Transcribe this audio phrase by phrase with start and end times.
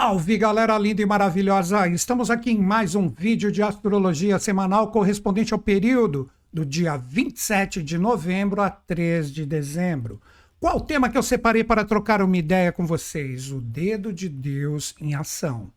[0.00, 1.88] Salve galera linda e maravilhosa!
[1.88, 7.82] Estamos aqui em mais um vídeo de astrologia semanal correspondente ao período do dia 27
[7.82, 10.22] de novembro a 3 de dezembro.
[10.60, 13.50] Qual o tema que eu separei para trocar uma ideia com vocês?
[13.50, 15.72] O dedo de Deus em ação.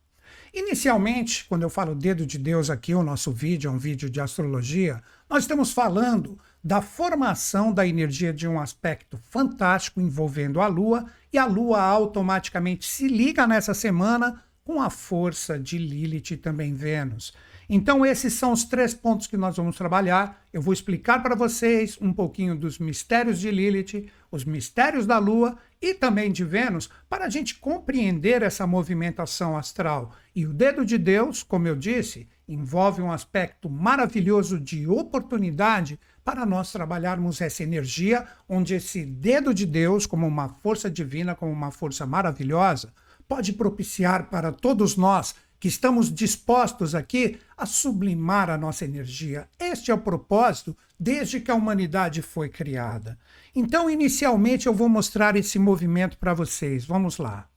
[0.53, 4.21] Inicialmente, quando eu falo dedo de Deus aqui, o nosso vídeo é um vídeo de
[4.21, 11.07] astrologia, nós estamos falando da formação da energia de um aspecto fantástico envolvendo a Lua,
[11.31, 16.73] e a Lua automaticamente se liga nessa semana com a força de Lilith e também
[16.73, 17.34] Vênus.
[17.73, 20.46] Então, esses são os três pontos que nós vamos trabalhar.
[20.51, 25.57] Eu vou explicar para vocês um pouquinho dos mistérios de Lilith, os mistérios da Lua
[25.82, 30.13] e também de Vênus, para a gente compreender essa movimentação astral.
[30.35, 36.45] E o dedo de Deus, como eu disse, envolve um aspecto maravilhoso de oportunidade para
[36.45, 41.71] nós trabalharmos essa energia, onde esse dedo de Deus, como uma força divina, como uma
[41.71, 42.93] força maravilhosa,
[43.27, 49.47] pode propiciar para todos nós que estamos dispostos aqui a sublimar a nossa energia.
[49.59, 53.17] Este é o propósito desde que a humanidade foi criada.
[53.55, 56.83] Então, inicialmente, eu vou mostrar esse movimento para vocês.
[56.83, 57.47] Vamos lá.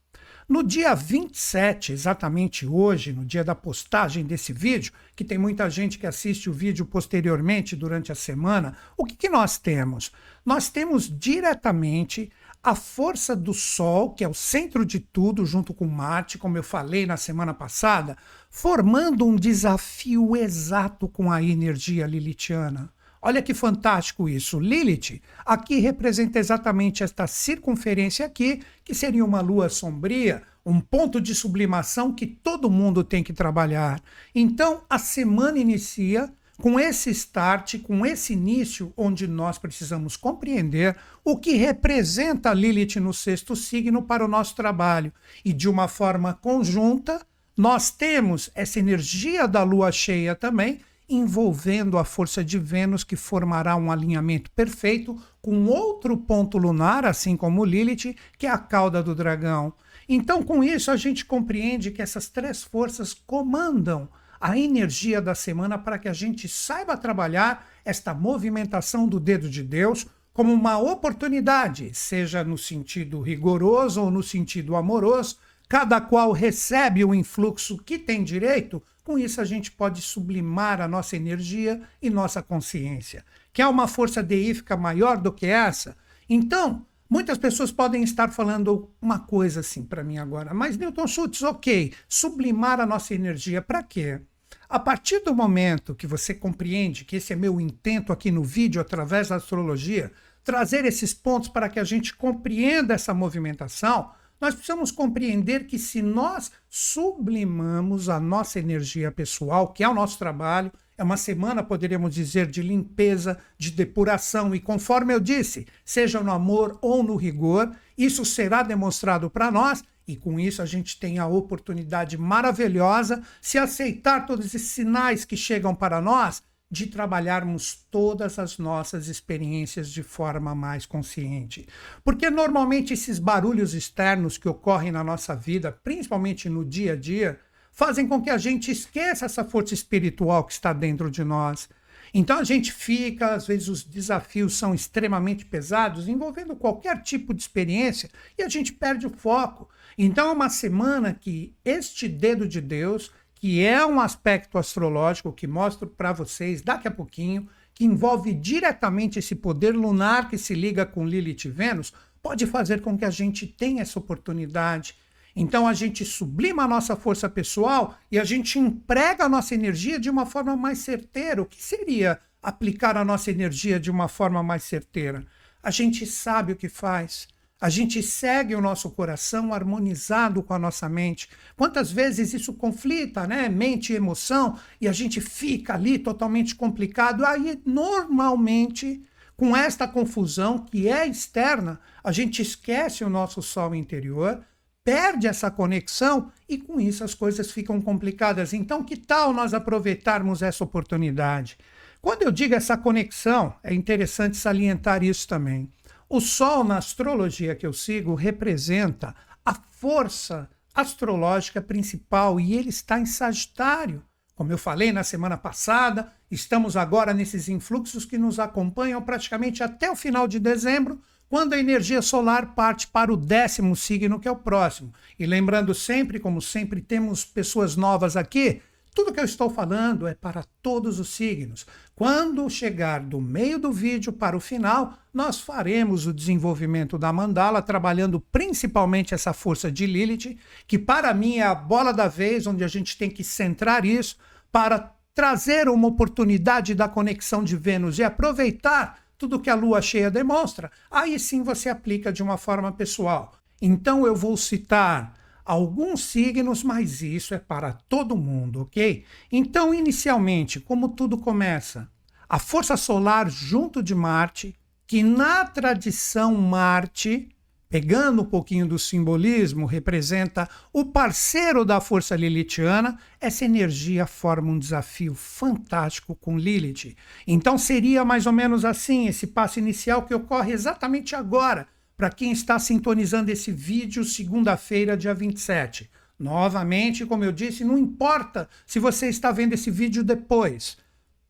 [0.47, 5.97] No dia 27, exatamente hoje, no dia da postagem desse vídeo, que tem muita gente
[5.97, 10.11] que assiste o vídeo posteriormente durante a semana, o que, que nós temos?
[10.45, 12.29] Nós temos diretamente
[12.61, 16.63] a força do Sol, que é o centro de tudo, junto com Marte, como eu
[16.63, 18.17] falei na semana passada,
[18.49, 22.91] formando um desafio exato com a energia lilithiana.
[23.21, 24.59] Olha que fantástico isso.
[24.59, 31.35] Lilith aqui representa exatamente esta circunferência aqui, que seria uma lua sombria, um ponto de
[31.35, 34.01] sublimação que todo mundo tem que trabalhar.
[34.33, 41.37] Então, a semana inicia com esse start, com esse início, onde nós precisamos compreender o
[41.37, 45.13] que representa Lilith no sexto signo para o nosso trabalho.
[45.43, 47.21] E de uma forma conjunta,
[47.57, 53.75] nós temos essa energia da lua cheia também, envolvendo a força de Vênus, que formará
[53.75, 59.13] um alinhamento perfeito com outro ponto lunar, assim como Lilith, que é a cauda do
[59.13, 59.73] dragão.
[60.07, 64.07] Então, com isso, a gente compreende que essas três forças comandam
[64.39, 69.63] a energia da semana para que a gente saiba trabalhar esta movimentação do dedo de
[69.63, 77.03] Deus como uma oportunidade, seja no sentido rigoroso ou no sentido amoroso, cada qual recebe
[77.03, 82.09] o influxo que tem direito, com isso a gente pode sublimar a nossa energia e
[82.09, 83.23] nossa consciência.
[83.53, 85.95] Quer uma força deífica maior do que essa?
[86.29, 91.43] Então, Muitas pessoas podem estar falando uma coisa assim para mim agora, mas Newton Schultz,
[91.43, 94.21] ok, sublimar a nossa energia para quê?
[94.67, 98.81] A partir do momento que você compreende que esse é meu intento aqui no vídeo,
[98.81, 100.11] através da astrologia,
[100.43, 104.11] trazer esses pontos para que a gente compreenda essa movimentação,
[104.41, 110.17] nós precisamos compreender que se nós sublimamos a nossa energia pessoal, que é o nosso
[110.17, 116.21] trabalho, é uma semana, poderíamos dizer, de limpeza, de depuração, e conforme eu disse, seja
[116.21, 120.99] no amor ou no rigor, isso será demonstrado para nós e com isso a gente
[120.99, 127.85] tem a oportunidade maravilhosa, se aceitar todos esses sinais que chegam para nós, de trabalharmos
[127.91, 131.67] todas as nossas experiências de forma mais consciente.
[132.03, 137.39] Porque normalmente esses barulhos externos que ocorrem na nossa vida, principalmente no dia a dia,
[137.75, 141.67] fazem com que a gente esqueça essa força espiritual que está dentro de nós.
[142.13, 147.41] Então a gente fica, às vezes os desafios são extremamente pesados, envolvendo qualquer tipo de
[147.41, 149.67] experiência, e a gente perde o foco.
[149.97, 155.45] Então é uma semana que este dedo de Deus, que é um aspecto astrológico que
[155.45, 160.85] mostro para vocês daqui a pouquinho, que envolve diretamente esse poder lunar que se liga
[160.85, 161.91] com Lilith e Vênus,
[162.23, 164.95] pode fazer com que a gente tenha essa oportunidade.
[165.35, 169.99] Então a gente sublima a nossa força pessoal e a gente emprega a nossa energia
[169.99, 171.41] de uma forma mais certeira.
[171.41, 175.25] O que seria aplicar a nossa energia de uma forma mais certeira?
[175.61, 177.27] A gente sabe o que faz.
[177.59, 181.29] A gente segue o nosso coração harmonizado com a nossa mente.
[181.55, 183.49] Quantas vezes isso conflita, né?
[183.49, 187.25] Mente e emoção, e a gente fica ali totalmente complicado.
[187.25, 189.01] Aí, normalmente,
[189.37, 194.43] com esta confusão que é externa, a gente esquece o nosso sol interior,
[194.85, 198.53] perde essa conexão e com isso as coisas ficam complicadas.
[198.53, 201.57] Então, que tal nós aproveitarmos essa oportunidade?
[201.99, 205.67] Quando eu digo essa conexão, é interessante salientar isso também.
[206.07, 212.99] O Sol, na astrologia que eu sigo, representa a força astrológica principal e ele está
[212.99, 214.03] em Sagitário.
[214.35, 219.89] Como eu falei na semana passada, estamos agora nesses influxos que nos acompanham praticamente até
[219.89, 221.01] o final de dezembro,
[221.35, 224.93] quando a energia solar parte para o décimo signo, que é o próximo.
[225.19, 228.61] E lembrando sempre, como sempre temos pessoas novas aqui,
[228.93, 231.65] tudo que eu estou falando é para todos os signos.
[231.93, 237.61] Quando chegar do meio do vídeo para o final, nós faremos o desenvolvimento da mandala,
[237.61, 242.63] trabalhando principalmente essa força de Lilith, que para mim é a bola da vez, onde
[242.63, 244.15] a gente tem que centrar isso
[244.53, 250.11] para trazer uma oportunidade da conexão de Vênus e aproveitar tudo que a lua cheia
[250.11, 250.71] demonstra.
[250.89, 253.33] Aí sim você aplica de uma forma pessoal.
[253.61, 255.13] Então eu vou citar
[255.45, 259.05] alguns signos, mas isso é para todo mundo, ok?
[259.31, 261.87] Então, inicialmente, como tudo começa?
[262.27, 264.55] A força solar junto de Marte,
[264.87, 267.29] que na tradição Marte,
[267.75, 274.57] pegando um pouquinho do simbolismo, representa o parceiro da força lilithiana, essa energia forma um
[274.57, 276.95] desafio fantástico com Lilith.
[277.27, 281.67] Então seria mais ou menos assim esse passo inicial que ocorre exatamente agora,
[281.97, 285.91] para quem está sintonizando esse vídeo segunda-feira, dia 27.
[286.17, 290.77] Novamente, como eu disse, não importa se você está vendo esse vídeo depois.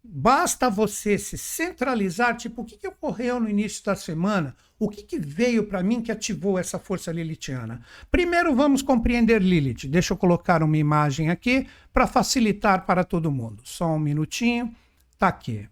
[0.04, 4.56] Basta você se centralizar, tipo, o que, que ocorreu no início da semana?
[4.78, 7.82] O que, que veio para mim que ativou essa força lilithiana?
[8.12, 9.88] Primeiro vamos compreender Lilith.
[9.88, 13.62] Deixa eu colocar uma imagem aqui para facilitar para todo mundo.
[13.64, 14.76] Só um minutinho.
[15.18, 15.70] Tá aqui.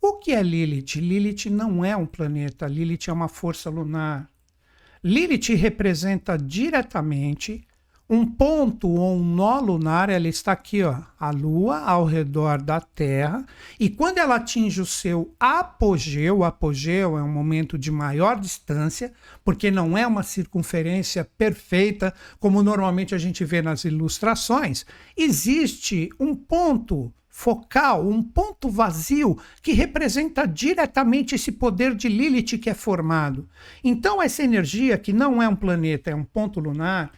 [0.00, 1.00] O que é Lilith?
[1.00, 4.30] Lilith não é um planeta, Lilith é uma força lunar.
[5.02, 7.66] Lilith representa diretamente
[8.08, 12.80] um ponto ou um nó lunar, ela está aqui, ó, a Lua ao redor da
[12.80, 13.46] Terra,
[13.80, 19.12] e quando ela atinge o seu apogeu, o apogeu é um momento de maior distância,
[19.42, 24.84] porque não é uma circunferência perfeita, como normalmente a gente vê nas ilustrações,
[25.16, 32.70] existe um ponto focal, um ponto vazio que representa diretamente esse poder de Lilith que
[32.70, 33.48] é formado.
[33.82, 37.10] Então, essa energia, que não é um planeta, é um ponto lunar,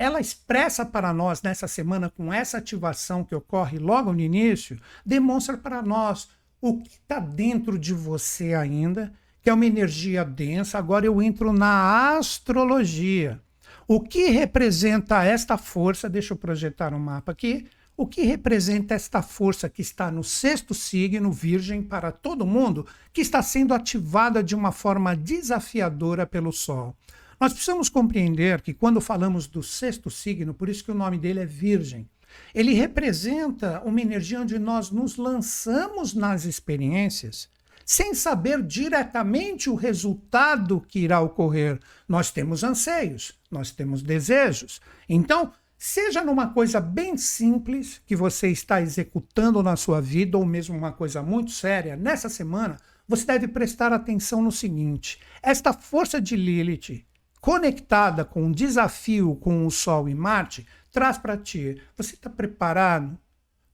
[0.00, 5.58] ela expressa para nós nessa semana, com essa ativação que ocorre logo no início, demonstra
[5.58, 9.12] para nós o que está dentro de você ainda,
[9.42, 10.78] que é uma energia densa.
[10.78, 13.42] Agora eu entro na astrologia.
[13.86, 16.08] O que representa esta força?
[16.08, 17.68] Deixa eu projetar um mapa aqui
[18.00, 23.20] o que representa esta força que está no sexto signo, Virgem, para todo mundo, que
[23.20, 26.96] está sendo ativada de uma forma desafiadora pelo Sol.
[27.40, 31.40] Nós precisamos compreender que quando falamos do sexto signo, por isso que o nome dele
[31.40, 32.08] é Virgem,
[32.54, 37.48] ele representa uma energia onde nós nos lançamos nas experiências
[37.84, 41.80] sem saber diretamente o resultado que irá ocorrer.
[42.06, 44.80] Nós temos anseios, nós temos desejos.
[45.08, 45.52] Então,
[45.82, 50.92] Seja numa coisa bem simples que você está executando na sua vida, ou mesmo uma
[50.92, 52.76] coisa muito séria, nessa semana,
[53.08, 57.02] você deve prestar atenção no seguinte: esta força de Lilith,
[57.40, 61.80] conectada com um desafio com o Sol e Marte, traz para ti.
[61.96, 63.18] Você está preparado?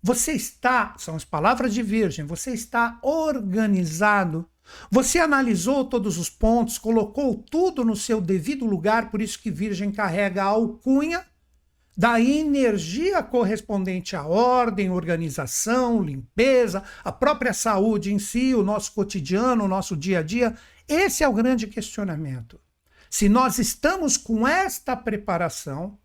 [0.03, 4.49] Você está, são as palavras de Virgem, você está organizado.
[4.91, 9.91] Você analisou todos os pontos, colocou tudo no seu devido lugar, por isso que Virgem
[9.91, 11.25] carrega a alcunha
[11.97, 19.65] da energia correspondente à ordem, organização, limpeza, a própria saúde em si, o nosso cotidiano,
[19.65, 20.55] o nosso dia a dia.
[20.87, 22.61] Esse é o grande questionamento.
[23.11, 25.99] Se nós estamos com esta preparação,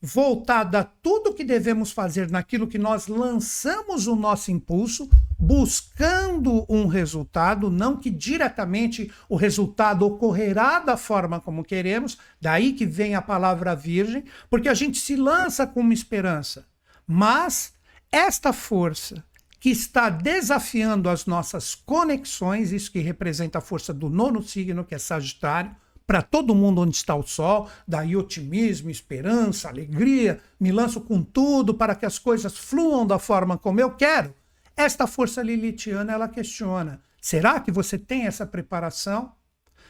[0.00, 6.86] voltada a tudo que devemos fazer naquilo que nós lançamos o nosso impulso, buscando um
[6.86, 13.22] resultado, não que diretamente o resultado ocorrerá da forma como queremos, daí que vem a
[13.22, 16.66] palavra virgem, porque a gente se lança com uma esperança.
[17.06, 17.72] Mas
[18.12, 19.24] esta força
[19.58, 24.94] que está desafiando as nossas conexões, isso que representa a força do nono signo, que
[24.94, 25.74] é Sagitário,
[26.06, 31.74] para todo mundo onde está o sol, daí otimismo, esperança, alegria, me lanço com tudo
[31.74, 34.32] para que as coisas fluam da forma como eu quero.
[34.76, 39.32] Esta força lilitiana, ela questiona: será que você tem essa preparação?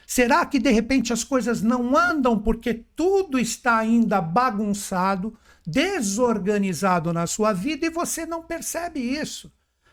[0.07, 7.27] Será que de repente as coisas não andam porque tudo está ainda bagunçado, desorganizado na
[7.27, 9.51] sua vida e você não percebe isso?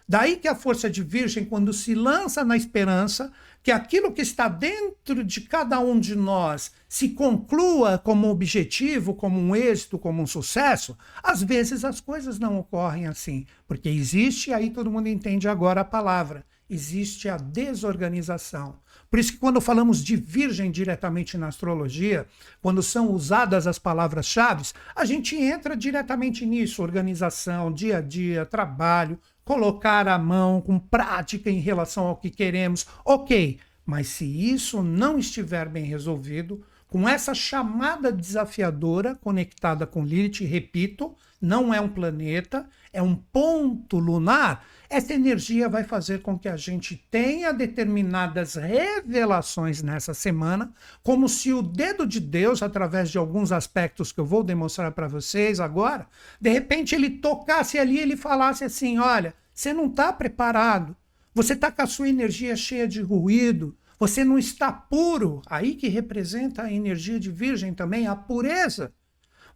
[0.09, 3.33] Daí que a força de Virgem, quando se lança na esperança,
[3.65, 9.41] que aquilo que está dentro de cada um de nós se conclua como objetivo, como
[9.41, 14.69] um êxito, como um sucesso, às vezes as coisas não ocorrem assim, porque existe, aí
[14.69, 18.77] todo mundo entende agora a palavra, existe a desorganização.
[19.15, 22.27] Por isso que quando falamos de virgem diretamente na astrologia,
[22.61, 29.17] quando são usadas as palavras-chave, a gente entra diretamente nisso, organização, dia a dia, trabalho,
[29.45, 32.89] colocar a mão com prática em relação ao que queremos.
[33.05, 40.45] Ok, Mas se isso não estiver bem resolvido, com essa chamada desafiadora conectada com Lilith,
[40.45, 41.15] repito,
[41.45, 44.65] não é um planeta, é um ponto lunar.
[44.89, 50.73] Essa energia vai fazer com que a gente tenha determinadas revelações nessa semana,
[51.03, 55.07] como se o dedo de Deus, através de alguns aspectos que eu vou demonstrar para
[55.07, 56.07] vocês agora,
[56.41, 60.97] de repente ele tocasse ali e ele falasse assim: olha, você não está preparado,
[61.35, 65.89] você está com a sua energia cheia de ruído, você não está puro, aí que
[65.89, 68.93] representa a energia de Virgem também, a pureza.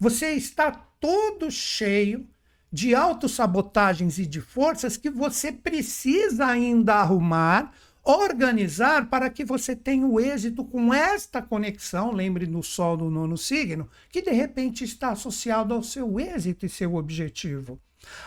[0.01, 2.29] Você está todo cheio
[2.73, 7.73] de autossabotagens e de forças que você precisa ainda arrumar,
[8.05, 13.37] organizar para que você tenha o êxito com esta conexão, lembre no Sol do nono
[13.37, 17.81] signo, que de repente está associado ao seu êxito e seu objetivo.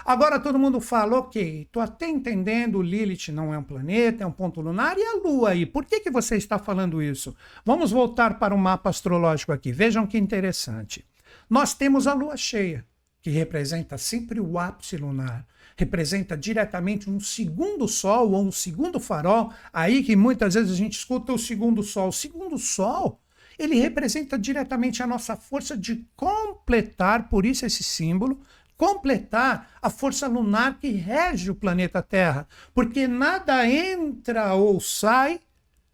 [0.04, 4.32] Agora todo mundo fala, ok, estou até entendendo, Lilith não é um planeta, é um
[4.32, 5.66] ponto lunar, e a Lua aí?
[5.66, 7.34] Por que, que você está falando isso?
[7.66, 11.06] Vamos voltar para o mapa astrológico aqui, vejam que interessante.
[11.52, 12.86] Nós temos a Lua cheia,
[13.22, 19.52] que representa sempre o ápice lunar, representa diretamente um segundo sol ou um segundo farol,
[19.74, 22.08] aí que muitas vezes a gente escuta o segundo sol.
[22.08, 23.20] O segundo sol,
[23.60, 28.40] ele representa diretamente a nossa força de completar, por isso esse símbolo,
[28.78, 35.42] completar a força lunar que rege o planeta Terra, porque nada entra ou sai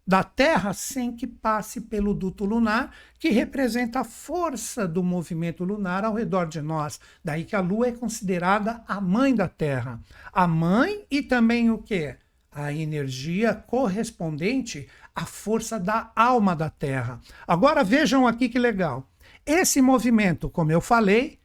[0.08, 6.02] da Terra sem que passe pelo duto lunar, que representa a força do movimento lunar
[6.02, 6.98] ao redor de nós.
[7.22, 10.00] Daí que a Lua é considerada a mãe da Terra.
[10.32, 12.16] A mãe e também o que?
[12.50, 17.20] A energia correspondente à força da alma da Terra.
[17.46, 19.06] Agora vejam aqui que legal.
[19.44, 21.37] Esse movimento, como eu falei,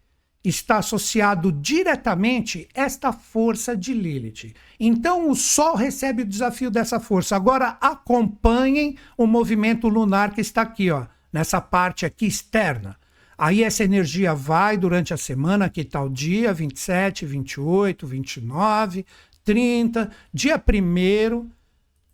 [0.43, 4.53] está associado diretamente esta força de Lilith.
[4.79, 7.35] Então o Sol recebe o desafio dessa força.
[7.35, 12.97] Agora acompanhem o movimento lunar que está aqui, ó, nessa parte aqui externa.
[13.37, 19.05] Aí essa energia vai durante a semana, que tal dia 27, 28, 29,
[19.43, 21.49] 30, dia 1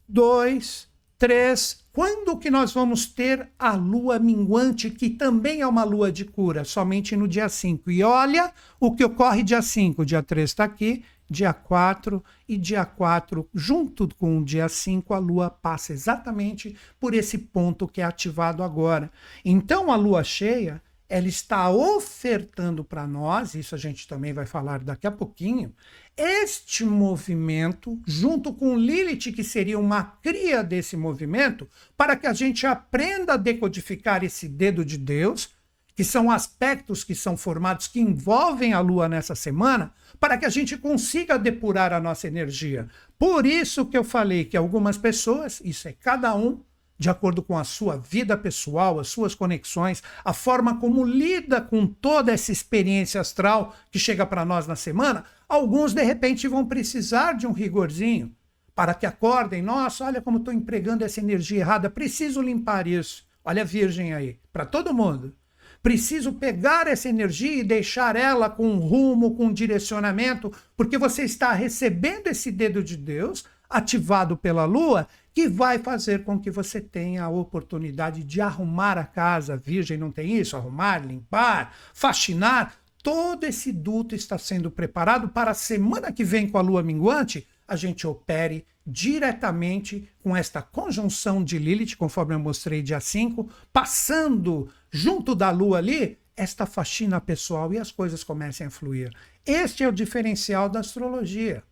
[0.07, 0.88] 2,
[1.19, 6.23] 3, quando que nós vamos ter a lua minguante, que também é uma lua de
[6.23, 6.63] cura?
[6.63, 7.91] Somente no dia 5.
[7.91, 10.05] E olha o que ocorre dia 5.
[10.05, 15.19] Dia 3 está aqui, dia 4 e dia 4, junto com o dia 5, a
[15.19, 19.11] lua passa exatamente por esse ponto que é ativado agora.
[19.43, 24.79] Então a lua cheia ela está ofertando para nós, isso a gente também vai falar
[24.79, 25.73] daqui a pouquinho,
[26.15, 32.67] este movimento, junto com Lilith, que seria uma cria desse movimento, para que a gente
[32.67, 35.49] aprenda a decodificar esse dedo de Deus,
[35.95, 40.49] que são aspectos que são formados que envolvem a Lua nessa semana, para que a
[40.49, 42.87] gente consiga depurar a nossa energia.
[43.17, 46.61] Por isso que eu falei que algumas pessoas, isso é cada um,
[46.99, 51.87] de acordo com a sua vida pessoal, as suas conexões, a forma como lida com
[51.87, 57.33] toda essa experiência astral que chega para nós na semana, alguns de repente vão precisar
[57.33, 58.35] de um rigorzinho
[58.75, 59.61] para que acordem.
[59.61, 63.25] Nossa, olha como estou empregando essa energia errada, preciso limpar isso.
[63.45, 65.33] Olha a Virgem aí, para todo mundo.
[65.81, 71.23] Preciso pegar essa energia e deixar ela com um rumo, com um direcionamento, porque você
[71.23, 76.81] está recebendo esse dedo de Deus, ativado pela Lua, que vai fazer com que você
[76.81, 79.57] tenha a oportunidade de arrumar a casa.
[79.57, 80.57] Virgem não tem isso?
[80.57, 82.75] Arrumar, limpar, faxinar.
[83.01, 87.47] Todo esse duto está sendo preparado para a semana que vem com a lua minguante
[87.69, 94.67] a gente opere diretamente com esta conjunção de Lilith, conforme eu mostrei dia 5, passando
[94.89, 99.11] junto da lua ali esta faxina pessoal e as coisas comecem a fluir.
[99.45, 101.63] Este é o diferencial da astrologia.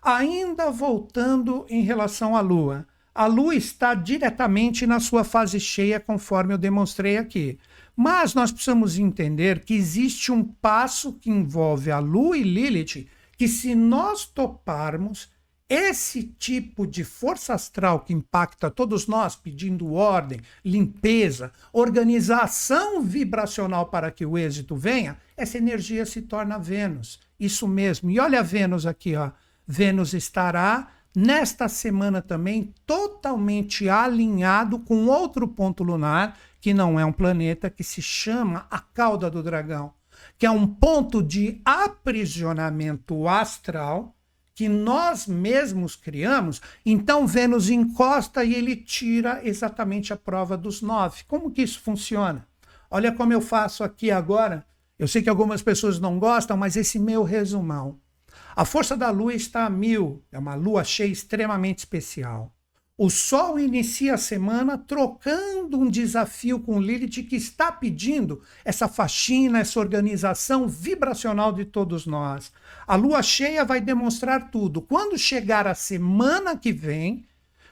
[0.00, 6.54] Ainda voltando em relação à lua, a Lua está diretamente na sua fase cheia, conforme
[6.54, 7.58] eu demonstrei aqui.
[7.96, 13.48] Mas nós precisamos entender que existe um passo que envolve a Lua e Lilith, que
[13.48, 15.28] se nós toparmos
[15.68, 24.10] esse tipo de força astral que impacta todos nós, pedindo ordem, limpeza, organização vibracional para
[24.10, 27.20] que o êxito venha, essa energia se torna Vênus.
[27.38, 28.10] Isso mesmo.
[28.10, 29.30] E olha a Vênus aqui, ó.
[29.64, 37.12] Vênus estará nesta semana também totalmente alinhado com outro ponto lunar, que não é um
[37.12, 39.92] planeta, que se chama a cauda do dragão,
[40.38, 44.14] que é um ponto de aprisionamento astral
[44.54, 46.60] que nós mesmos criamos.
[46.84, 51.24] Então Vênus encosta e ele tira exatamente a prova dos nove.
[51.26, 52.46] Como que isso funciona?
[52.90, 54.66] Olha como eu faço aqui agora.
[54.98, 57.98] Eu sei que algumas pessoas não gostam, mas esse meu resumão.
[58.60, 62.54] A força da lua está a mil, é uma lua cheia extremamente especial.
[62.94, 69.60] O Sol inicia a semana trocando um desafio com Lilith que está pedindo essa faxina,
[69.60, 72.52] essa organização vibracional de todos nós.
[72.86, 74.82] A lua cheia vai demonstrar tudo.
[74.82, 77.24] Quando chegar a semana que vem,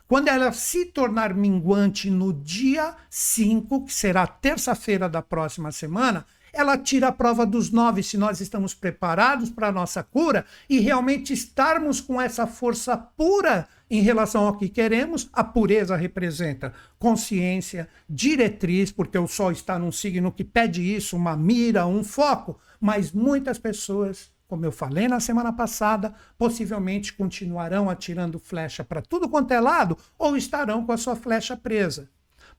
[0.07, 6.25] quando ela se tornar minguante no dia 5, que será terça-feira da próxima semana,
[6.59, 10.81] ela tira a prova dos nove se nós estamos preparados para a nossa cura e
[10.81, 15.29] realmente estarmos com essa força pura em relação ao que queremos.
[15.33, 21.37] A pureza representa consciência, diretriz, porque o Sol está num signo que pede isso, uma
[21.37, 28.39] mira, um foco, mas muitas pessoas como eu falei na semana passada, possivelmente continuarão atirando
[28.39, 32.09] flecha para tudo quanto é lado ou estarão com a sua flecha presa.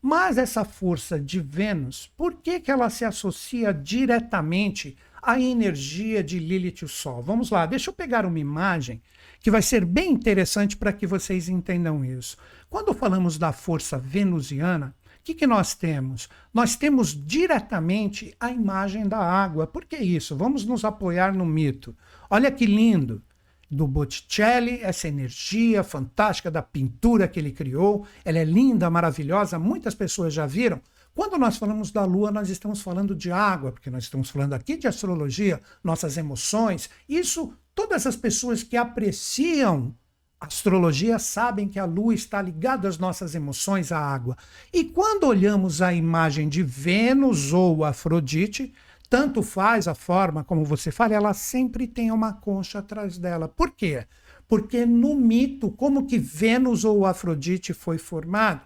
[0.01, 6.39] Mas essa força de Vênus, por que, que ela se associa diretamente à energia de
[6.39, 7.21] Lilith e o Sol?
[7.21, 9.01] Vamos lá, deixa eu pegar uma imagem
[9.41, 12.37] que vai ser bem interessante para que vocês entendam isso.
[12.69, 16.29] Quando falamos da força venusiana, o que, que nós temos?
[16.53, 19.67] Nós temos diretamente a imagem da água.
[19.67, 20.35] Por que isso?
[20.35, 21.95] Vamos nos apoiar no mito.
[22.29, 23.21] Olha que lindo
[23.69, 28.05] do Botticelli, essa energia fantástica da pintura que ele criou.
[28.25, 30.81] Ela é linda, maravilhosa, muitas pessoas já viram.
[31.13, 34.77] Quando nós falamos da lua, nós estamos falando de água, porque nós estamos falando aqui
[34.77, 36.89] de astrologia, nossas emoções.
[37.07, 39.93] Isso, todas as pessoas que apreciam
[40.39, 44.37] astrologia sabem que a lua está ligada às nossas emoções, à água.
[44.71, 48.73] E quando olhamos a imagem de Vênus ou Afrodite,
[49.09, 53.47] tanto faz a forma como você fala, ela sempre tem uma concha atrás dela.
[53.47, 54.05] Por quê?
[54.47, 58.61] Porque no mito, como que Vênus ou Afrodite foi formado?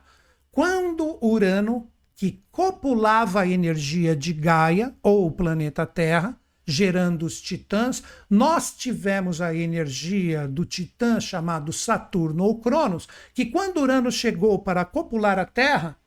[0.52, 8.04] Quando Urano, que copulava a energia de Gaia, ou o planeta Terra, gerando os titãs,
[8.30, 14.86] nós tivemos a energia do titã chamado Saturno ou Cronos, que quando Urano chegou para
[14.86, 15.98] copular a Terra,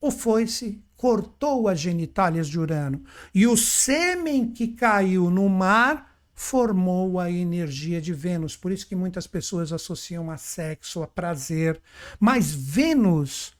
[0.00, 3.04] o foi-se cortou as genitálias de Urano.
[3.34, 8.56] E o sêmen que caiu no mar formou a energia de Vênus.
[8.56, 11.78] Por isso que muitas pessoas associam a sexo, a prazer.
[12.18, 13.52] Mas Vênus,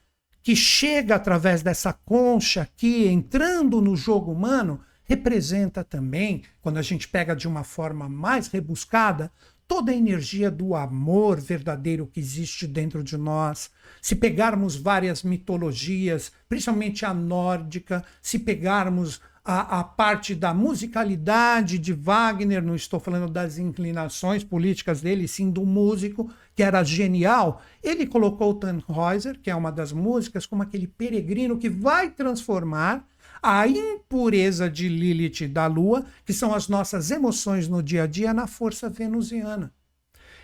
[0.43, 7.07] que chega através dessa concha aqui, entrando no jogo humano, representa também, quando a gente
[7.07, 9.31] pega de uma forma mais rebuscada,
[9.67, 13.71] toda a energia do amor verdadeiro que existe dentro de nós.
[14.01, 21.93] Se pegarmos várias mitologias, principalmente a nórdica, se pegarmos a, a, parte da musicalidade de
[21.93, 27.61] Wagner, não estou falando das inclinações políticas dele, sim do músico, que era genial.
[27.83, 33.07] Ele colocou Tannhäuser, que é uma das músicas, como aquele peregrino que vai transformar
[33.45, 38.33] a impureza de Lilith da Lua, que são as nossas emoções no dia a dia,
[38.33, 39.71] na força venusiana.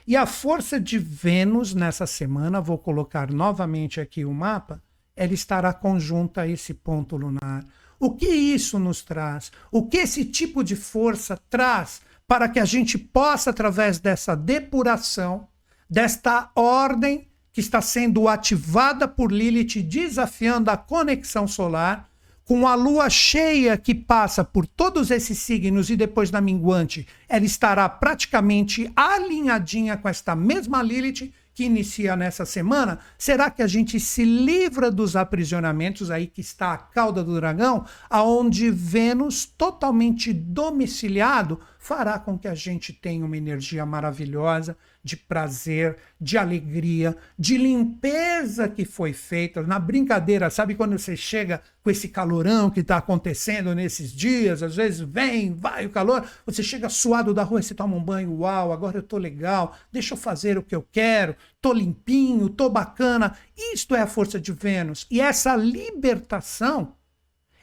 [0.07, 4.83] E a força de Vênus nessa semana, vou colocar novamente aqui o mapa,
[5.17, 7.65] ela estará conjunta a esse ponto lunar.
[7.99, 9.51] O que isso nos traz?
[9.73, 15.49] O que esse tipo de força traz para que a gente possa, através dessa depuração,
[15.89, 22.10] desta ordem que está sendo ativada por Lilith, desafiando a conexão solar,
[22.51, 27.45] com a lua cheia que passa por todos esses signos e depois da minguante, ela
[27.45, 32.99] estará praticamente alinhadinha com esta mesma Lilith que inicia nessa semana.
[33.17, 37.87] Será que a gente se livra dos aprisionamentos aí que está a cauda do dragão,
[38.09, 45.97] aonde Vênus totalmente domiciliado fará com que a gente tenha uma energia maravilhosa de prazer,
[46.21, 49.63] de alegria, de limpeza que foi feita.
[49.63, 54.63] Na brincadeira, sabe quando você chega com esse calorão que está acontecendo nesses dias?
[54.63, 58.39] Às vezes vem, vai o calor, você chega suado da rua, você toma um banho,
[58.41, 62.69] uau, agora eu tô legal, deixa eu fazer o que eu quero, tô limpinho, tô
[62.69, 63.37] bacana.
[63.57, 65.07] Isto é a força de Vênus.
[65.11, 66.95] E essa libertação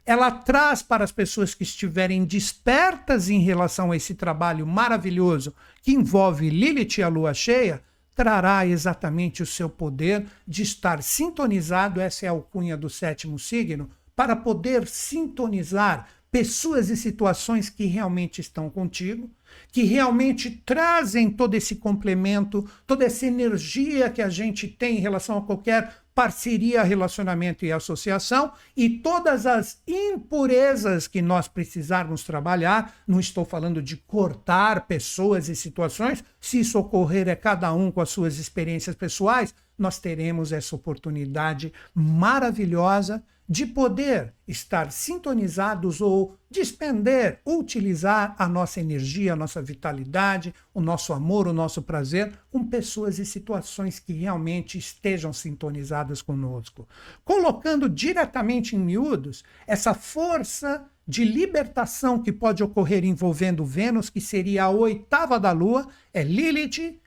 [0.08, 5.92] ela traz para as pessoas que estiverem despertas em relação a esse trabalho maravilhoso que
[5.92, 7.84] envolve Lilith e a lua cheia,
[8.16, 13.90] trará exatamente o seu poder de estar sintonizado, essa é a alcunha do sétimo signo,
[14.16, 19.30] para poder sintonizar pessoas e situações que realmente estão contigo,
[19.74, 25.38] que realmente trazem todo esse complemento, toda essa energia que a gente tem em relação
[25.38, 32.92] a qualquer parceria, relacionamento e associação e todas as impurezas que nós precisarmos trabalhar.
[33.08, 38.02] Não estou falando de cortar pessoas e situações, Se isso ocorrer é cada um com
[38.02, 47.40] as suas experiências pessoais, nós teremos essa oportunidade maravilhosa de poder estar sintonizados ou despender,
[47.46, 53.20] utilizar a nossa energia, a nossa vitalidade, o nosso amor, o nosso prazer com pessoas
[53.20, 56.88] e situações que realmente estejam sintonizadas conosco.
[57.24, 64.66] Colocando diretamente em miúdos essa força de libertação que pode ocorrer envolvendo Vênus, que seria
[64.66, 67.00] a oitava da Lua, é Lilith,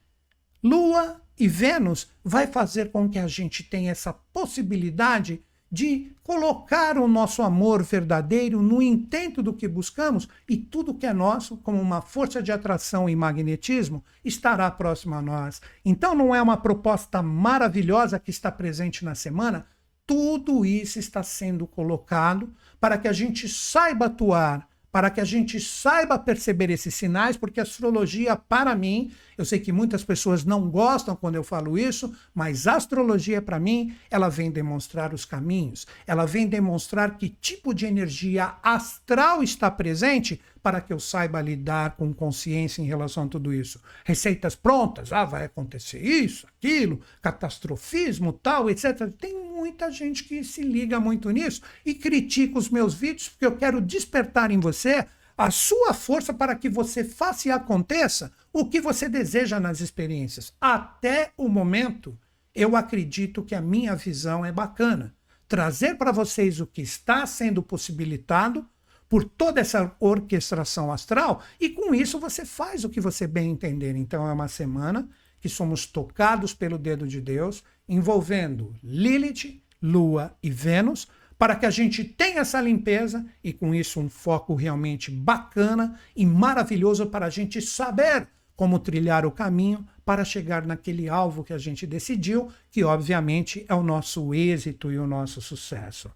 [0.64, 7.07] Lua e Vênus, vai fazer com que a gente tenha essa possibilidade de colocar o
[7.07, 12.03] nosso amor verdadeiro no intento do que buscamos e tudo que é nosso, como uma
[12.03, 15.62] força de atração e magnetismo, estará próximo a nós.
[15.85, 19.66] Então não é uma proposta maravilhosa que está presente na semana?
[20.07, 25.61] Tudo isso está sendo colocado para que a gente saiba atuar para que a gente
[25.61, 30.68] saiba perceber esses sinais, porque a astrologia, para mim, eu sei que muitas pessoas não
[30.68, 35.87] gostam quando eu falo isso, mas a astrologia, para mim, ela vem demonstrar os caminhos,
[36.07, 41.96] ela vem demonstrar que tipo de energia astral está presente para que eu saiba lidar
[41.96, 43.81] com consciência em relação a tudo isso.
[44.05, 49.11] Receitas prontas, ah, vai acontecer isso, aquilo, catastrofismo, tal, etc.
[49.18, 53.57] Tem muita gente que se liga muito nisso e critica os meus vídeos porque eu
[53.57, 58.81] quero despertar em você a sua força para que você faça e aconteça o que
[58.81, 60.53] você deseja nas experiências.
[60.61, 62.18] Até o momento,
[62.55, 65.14] eu acredito que a minha visão é bacana.
[65.49, 68.68] Trazer para vocês o que está sendo possibilitado
[69.11, 73.96] por toda essa orquestração astral, e com isso você faz o que você bem entender.
[73.96, 75.09] Então é uma semana
[75.40, 81.70] que somos tocados pelo dedo de Deus, envolvendo Lilith, Lua e Vênus, para que a
[81.70, 87.31] gente tenha essa limpeza e com isso um foco realmente bacana e maravilhoso para a
[87.31, 88.29] gente saber
[88.61, 93.75] como trilhar o caminho para chegar naquele alvo que a gente decidiu, que obviamente é
[93.75, 96.11] o nosso êxito e o nosso sucesso.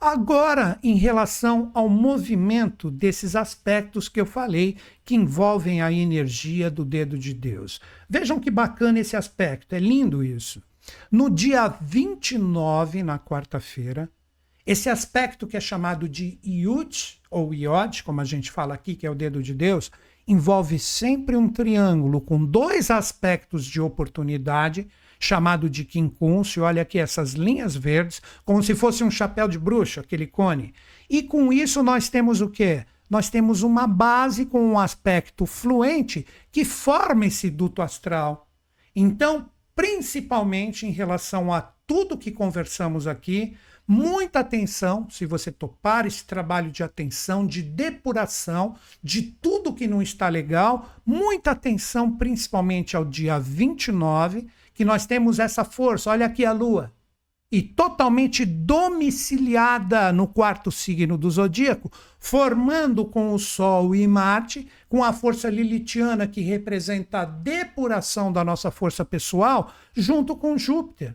[0.00, 6.84] Agora, em relação ao movimento desses aspectos que eu falei, que envolvem a energia do
[6.84, 7.80] dedo de Deus.
[8.10, 10.60] Vejam que bacana esse aspecto, é lindo isso.
[11.12, 14.10] No dia 29, na quarta-feira,
[14.66, 19.06] esse aspecto que é chamado de Iud, ou Iod, como a gente fala aqui, que
[19.06, 19.92] é o dedo de Deus,
[20.26, 26.62] envolve sempre um triângulo com dois aspectos de oportunidade chamado de quincúncio.
[26.62, 30.74] Olha aqui essas linhas verdes, como se fosse um chapéu de bruxa, aquele cone.
[31.08, 32.84] E com isso nós temos o quê?
[33.08, 38.48] Nós temos uma base com um aspecto fluente que forma esse duto astral.
[38.96, 43.56] Então, principalmente em relação a tudo que conversamos aqui,
[43.86, 50.00] muita atenção, se você topar esse trabalho de atenção, de depuração de tudo que não
[50.00, 56.10] está legal, muita atenção principalmente ao dia 29, que nós temos essa força.
[56.10, 56.92] Olha aqui a Lua.
[57.52, 65.04] E totalmente domiciliada no quarto signo do zodíaco, formando com o Sol e Marte, com
[65.04, 71.14] a força lilitiana que representa a depuração da nossa força pessoal, junto com Júpiter.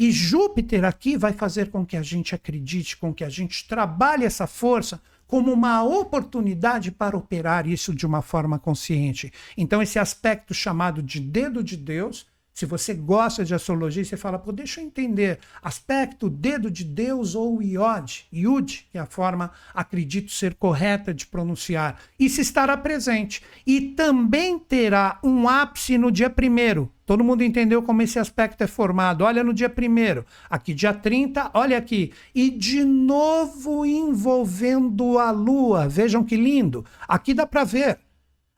[0.00, 4.24] E Júpiter aqui vai fazer com que a gente acredite, com que a gente trabalhe
[4.24, 9.30] essa força como uma oportunidade para operar isso de uma forma consciente.
[9.58, 12.26] Então, esse aspecto chamado de dedo de Deus
[12.60, 15.38] se você gosta de astrologia, você fala, pô, deixa eu entender.
[15.62, 21.24] Aspecto, dedo de Deus ou Iod, Yud, que é a forma, acredito ser correta de
[21.26, 21.98] pronunciar.
[22.18, 23.42] Isso estará presente.
[23.66, 26.92] E também terá um ápice no dia primeiro.
[27.06, 29.24] Todo mundo entendeu como esse aspecto é formado.
[29.24, 30.26] Olha no dia primeiro.
[30.50, 32.12] Aqui, dia 30, olha aqui.
[32.34, 35.88] E de novo envolvendo a lua.
[35.88, 36.84] Vejam que lindo.
[37.08, 38.00] Aqui dá para ver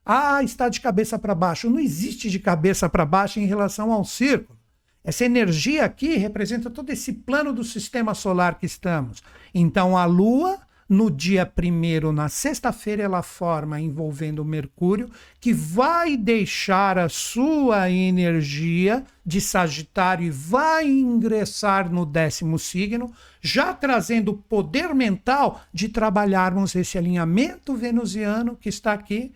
[0.04, 1.70] ah, está de cabeça para baixo.
[1.70, 4.58] Não existe de cabeça para baixo em relação ao círculo.
[5.04, 9.22] Essa energia aqui representa todo esse plano do sistema solar que estamos.
[9.52, 15.10] Então, a Lua, no dia primeiro, na sexta-feira, ela forma envolvendo Mercúrio,
[15.40, 23.72] que vai deixar a sua energia de Sagitário e vai ingressar no décimo signo, já
[23.74, 29.32] trazendo o poder mental de trabalharmos esse alinhamento venusiano que está aqui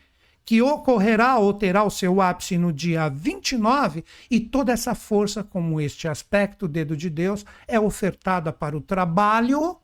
[0.46, 5.80] que ocorrerá ou terá o seu ápice no dia 29, e toda essa força, como
[5.80, 9.76] este aspecto, dedo de Deus, é ofertada para o trabalho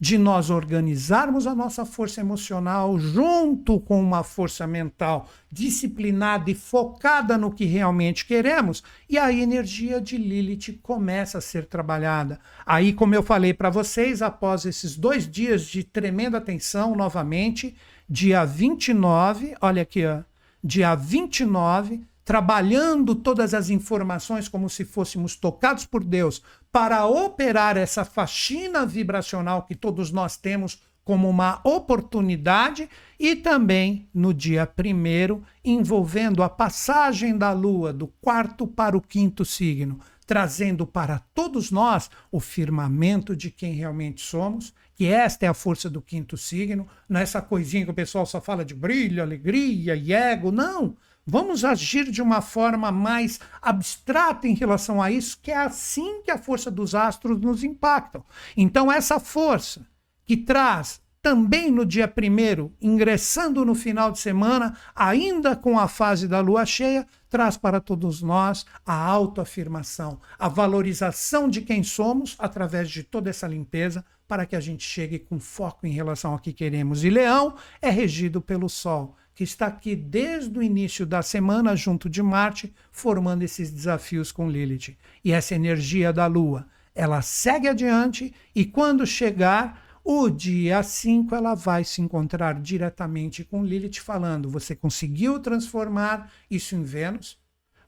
[0.00, 7.36] de nós organizarmos a nossa força emocional junto com uma força mental disciplinada e focada
[7.36, 12.38] no que realmente queremos, e a energia de Lilith começa a ser trabalhada.
[12.64, 17.74] Aí, como eu falei para vocês, após esses dois dias de tremenda tensão, novamente,
[18.08, 20.22] dia 29, olha aqui, ó,
[20.64, 26.42] dia 29, trabalhando todas as informações como se fôssemos tocados por Deus
[26.72, 34.34] para operar essa faxina vibracional que todos nós temos como uma oportunidade e também no
[34.34, 41.18] dia primeiro envolvendo a passagem da lua do quarto para o quinto signo, trazendo para
[41.32, 46.36] todos nós o firmamento de quem realmente somos, que esta é a força do quinto
[46.36, 50.50] signo, não é essa coisinha que o pessoal só fala de brilho, alegria e ego,
[50.50, 50.96] não.
[51.24, 56.32] Vamos agir de uma forma mais abstrata em relação a isso, que é assim que
[56.32, 58.24] a força dos astros nos impactam.
[58.56, 59.86] Então, essa força
[60.24, 66.26] que traz também no dia primeiro, ingressando no final de semana, ainda com a fase
[66.26, 72.90] da lua cheia, traz para todos nós a autoafirmação, a valorização de quem somos através
[72.90, 76.52] de toda essa limpeza, para que a gente chegue com foco em relação ao que
[76.52, 77.02] queremos.
[77.02, 82.10] E Leão é regido pelo Sol, que está aqui desde o início da semana, junto
[82.10, 84.96] de Marte, formando esses desafios com Lilith.
[85.24, 91.54] E essa energia da Lua, ela segue adiante e quando chegar o dia 5, ela
[91.54, 97.38] vai se encontrar diretamente com Lilith, falando: Você conseguiu transformar isso em Vênus?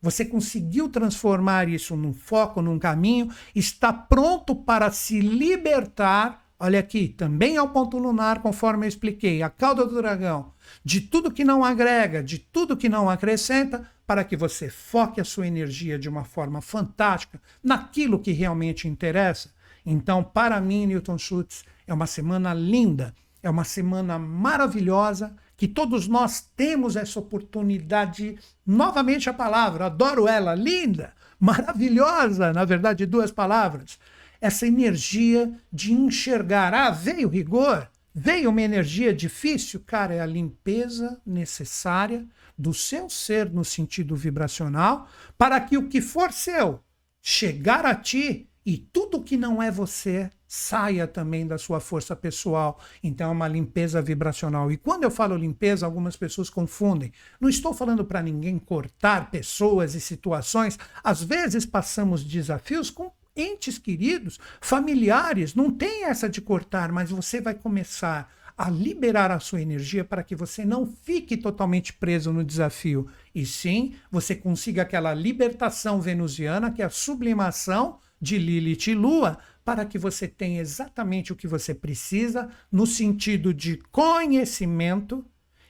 [0.03, 3.31] Você conseguiu transformar isso num foco, num caminho?
[3.55, 6.47] Está pronto para se libertar?
[6.59, 10.53] Olha aqui, também é o ponto lunar, conforme eu expliquei, a cauda do dragão,
[10.85, 15.25] de tudo que não agrega, de tudo que não acrescenta, para que você foque a
[15.25, 19.53] sua energia de uma forma fantástica naquilo que realmente interessa.
[19.87, 26.09] Então, para mim, Newton Schultz, é uma semana linda, é uma semana maravilhosa, que todos
[26.09, 33.99] nós temos essa oportunidade, novamente a palavra, adoro ela, linda, maravilhosa, na verdade, duas palavras.
[34.41, 41.21] Essa energia de enxergar, ah, veio rigor, veio uma energia difícil, cara, é a limpeza
[41.27, 46.81] necessária do seu ser no sentido vibracional, para que o que for seu
[47.21, 52.81] chegar a ti e tudo que não é você saia também da sua força pessoal.
[53.05, 54.73] Então é uma limpeza vibracional.
[54.73, 57.13] E quando eu falo limpeza, algumas pessoas confundem.
[57.41, 60.77] Não estou falando para ninguém cortar pessoas e situações.
[61.05, 67.41] Às vezes passamos desafios com entes queridos, familiares, não tem essa de cortar, mas você
[67.41, 72.43] vai começar a liberar a sua energia para que você não fique totalmente preso no
[72.43, 78.95] desafio, e sim você consiga aquela libertação venusiana, que é a sublimação de Lilith e
[78.95, 79.39] Lua,
[79.71, 85.25] para que você tenha exatamente o que você precisa no sentido de conhecimento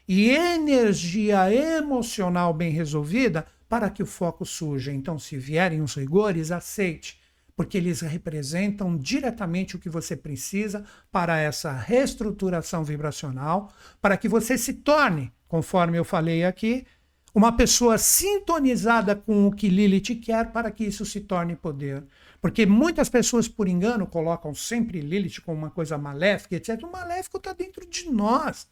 [0.08, 4.90] e energia emocional bem resolvida para que o foco surja.
[4.90, 7.20] Então, se vierem os rigores, aceite,
[7.54, 10.82] porque eles representam diretamente o que você precisa
[11.12, 16.86] para essa reestruturação vibracional, para que você se torne, conforme eu falei aqui,
[17.34, 22.02] uma pessoa sintonizada com o que Lilith quer para que isso se torne poder.
[22.40, 26.83] Porque muitas pessoas, por engano, colocam sempre Lilith como uma coisa maléfica, etc.
[26.83, 28.66] O maléfico está dentro de nós.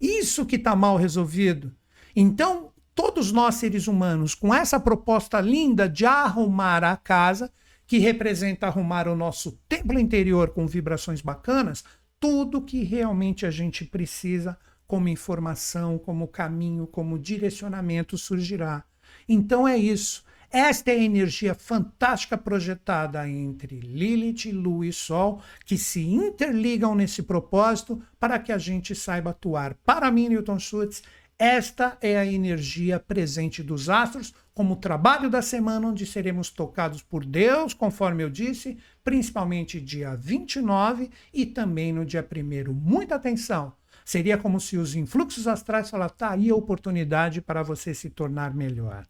[0.00, 1.74] Isso que está mal resolvido.
[2.14, 7.52] Então, todos nós, seres humanos, com essa proposta linda de arrumar a casa,
[7.86, 11.82] que representa arrumar o nosso templo interior com vibrações bacanas,
[12.20, 18.84] tudo que realmente a gente precisa como informação, como caminho, como direcionamento surgirá.
[19.28, 20.24] Então é isso.
[20.50, 27.22] Esta é a energia fantástica projetada entre Lilith, Lua e Sol, que se interligam nesse
[27.22, 29.74] propósito para que a gente saiba atuar.
[29.84, 31.02] Para mim, Newton Schultz,
[31.38, 37.26] esta é a energia presente dos astros, como trabalho da semana, onde seremos tocados por
[37.26, 42.72] Deus, conforme eu disse, principalmente dia 29 e também no dia 1.
[42.72, 43.74] Muita atenção!
[44.08, 48.54] Seria como se os influxos astrais falassem, tá aí a oportunidade para você se tornar
[48.54, 49.04] melhor.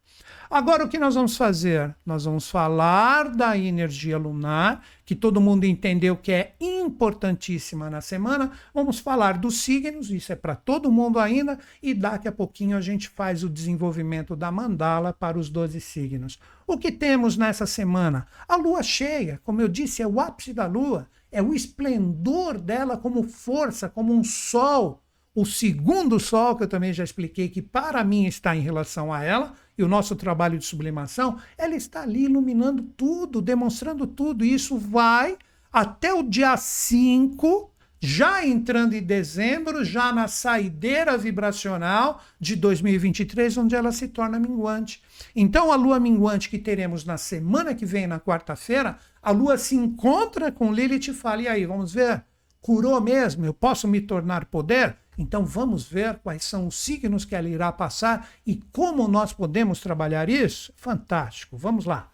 [0.50, 1.94] Agora, o que nós vamos fazer?
[2.04, 8.50] Nós vamos falar da energia lunar, que todo mundo entendeu que é importantíssima na semana.
[8.74, 12.80] Vamos falar dos signos, isso é para todo mundo ainda, e daqui a pouquinho a
[12.80, 16.40] gente faz o desenvolvimento da mandala para os 12 signos.
[16.66, 18.26] O que temos nessa semana?
[18.48, 22.96] A lua cheia, como eu disse, é o ápice da lua é o esplendor dela
[22.96, 25.02] como força, como um sol.
[25.34, 29.22] O segundo sol, que eu também já expliquei, que para mim está em relação a
[29.22, 34.44] ela, e o nosso trabalho de sublimação, ela está ali iluminando tudo, demonstrando tudo.
[34.44, 35.38] E isso vai
[35.72, 43.74] até o dia 5 já entrando em dezembro, já na saideira vibracional de 2023, onde
[43.74, 45.02] ela se torna minguante.
[45.34, 49.76] Então, a lua minguante que teremos na semana que vem, na quarta-feira, a lua se
[49.76, 52.24] encontra com Lilith e fala: e aí, vamos ver?
[52.62, 53.44] Curou mesmo?
[53.44, 54.96] Eu posso me tornar poder?
[55.18, 59.80] Então vamos ver quais são os signos que ela irá passar e como nós podemos
[59.80, 60.72] trabalhar isso?
[60.76, 61.58] Fantástico.
[61.58, 62.10] Vamos lá.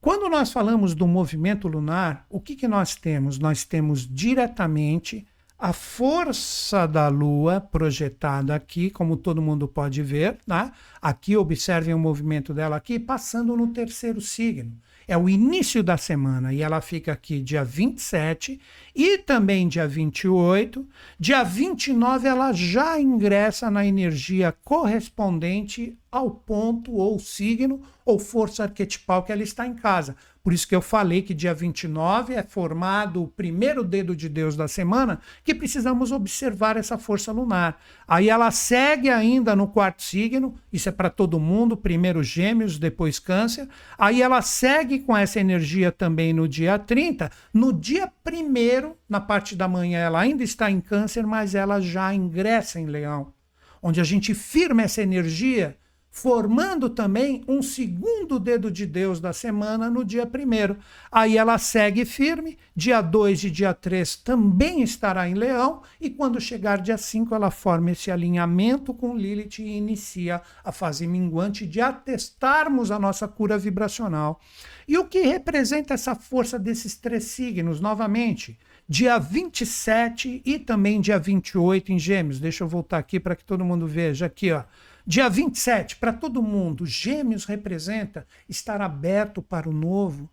[0.00, 3.38] Quando nós falamos do movimento lunar, o que, que nós temos?
[3.38, 5.26] Nós temos diretamente
[5.58, 10.72] a força da Lua projetada aqui, como todo mundo pode ver, tá?
[11.02, 14.72] Aqui observem o movimento dela aqui, passando no terceiro signo.
[15.06, 18.60] É o início da semana e ela fica aqui dia 27
[18.94, 20.86] e também dia 28.
[21.18, 29.22] Dia 29 ela já ingressa na energia correspondente ao ponto ou signo ou força arquetipal
[29.22, 30.16] que ela está em casa.
[30.44, 34.54] Por isso que eu falei que dia 29 é formado o primeiro dedo de Deus
[34.54, 37.80] da semana, que precisamos observar essa força lunar.
[38.06, 43.18] Aí ela segue ainda no quarto signo, isso é para todo mundo, primeiro Gêmeos, depois
[43.18, 43.66] Câncer.
[43.96, 47.30] Aí ela segue com essa energia também no dia 30.
[47.50, 52.14] No dia 1 na parte da manhã, ela ainda está em Câncer, mas ela já
[52.14, 53.32] ingressa em Leão,
[53.82, 55.78] onde a gente firma essa energia
[56.14, 60.78] formando também um segundo dedo de Deus da semana no dia primeiro.
[61.10, 66.40] Aí ela segue firme, dia 2 e dia 3 também estará em Leão, e quando
[66.40, 71.80] chegar dia 5 ela forma esse alinhamento com Lilith e inicia a fase minguante de
[71.80, 74.40] atestarmos a nossa cura vibracional.
[74.86, 78.56] E o que representa essa força desses três signos, novamente?
[78.88, 82.38] Dia 27 e também dia 28 em Gêmeos.
[82.38, 84.62] Deixa eu voltar aqui para que todo mundo veja aqui, ó.
[85.06, 90.30] Dia 27, para todo mundo, Gêmeos representa estar aberto para o novo,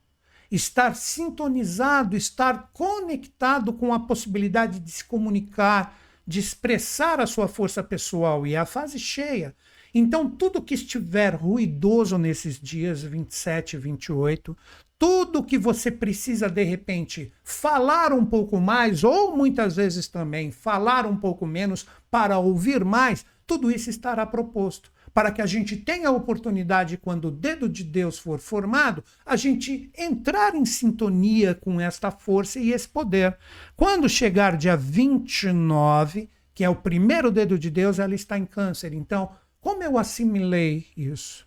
[0.50, 7.84] estar sintonizado, estar conectado com a possibilidade de se comunicar, de expressar a sua força
[7.84, 8.48] pessoal.
[8.48, 9.54] E é a fase cheia.
[9.94, 14.58] Então, tudo que estiver ruidoso nesses dias 27 e 28,
[14.98, 21.06] tudo que você precisa de repente falar um pouco mais, ou muitas vezes também falar
[21.06, 26.08] um pouco menos para ouvir mais, tudo isso estará proposto para que a gente tenha
[26.08, 31.78] a oportunidade, quando o dedo de Deus for formado, a gente entrar em sintonia com
[31.78, 33.38] esta força e esse poder.
[33.76, 38.94] Quando chegar dia 29, que é o primeiro dedo de Deus, ela está em câncer.
[38.94, 41.46] Então, como eu assimilei isso?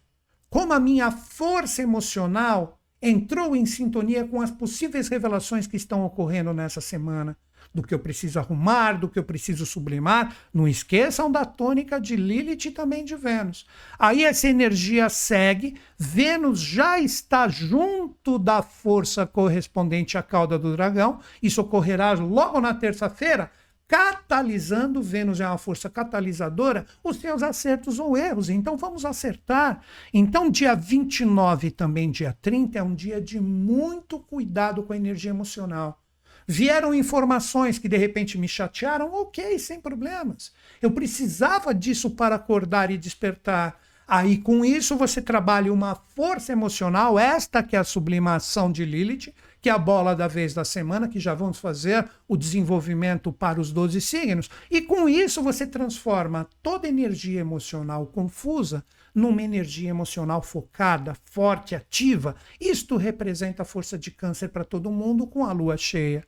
[0.51, 6.53] Como a minha força emocional entrou em sintonia com as possíveis revelações que estão ocorrendo
[6.53, 7.35] nessa semana?
[7.75, 10.37] Do que eu preciso arrumar, do que eu preciso sublimar.
[10.53, 13.67] Não esqueçam da tônica de Lilith e também de Vênus.
[13.99, 21.19] Aí essa energia segue, Vênus já está junto da força correspondente à cauda do dragão.
[21.43, 23.51] Isso ocorrerá logo na terça-feira
[23.87, 28.49] catalisando, Vênus é uma força catalisadora, os seus acertos ou erros.
[28.49, 29.83] Então vamos acertar.
[30.13, 34.97] Então, dia 29 e também dia 30 é um dia de muito cuidado com a
[34.97, 36.04] energia emocional.
[36.47, 40.53] Vieram informações que de repente me chatearam, ok, sem problemas.
[40.81, 43.81] Eu precisava disso para acordar e despertar.
[44.07, 49.33] Aí com isso você trabalha uma força emocional, esta que é a sublimação de Lilith,
[49.63, 53.59] que é a bola da vez da semana, que já vamos fazer o desenvolvimento para
[53.59, 54.51] os 12 signos.
[54.71, 62.37] E com isso você transforma toda energia emocional confusa numa energia emocional focada, forte, ativa.
[62.61, 66.27] Isto representa a força de câncer para todo mundo com a lua cheia.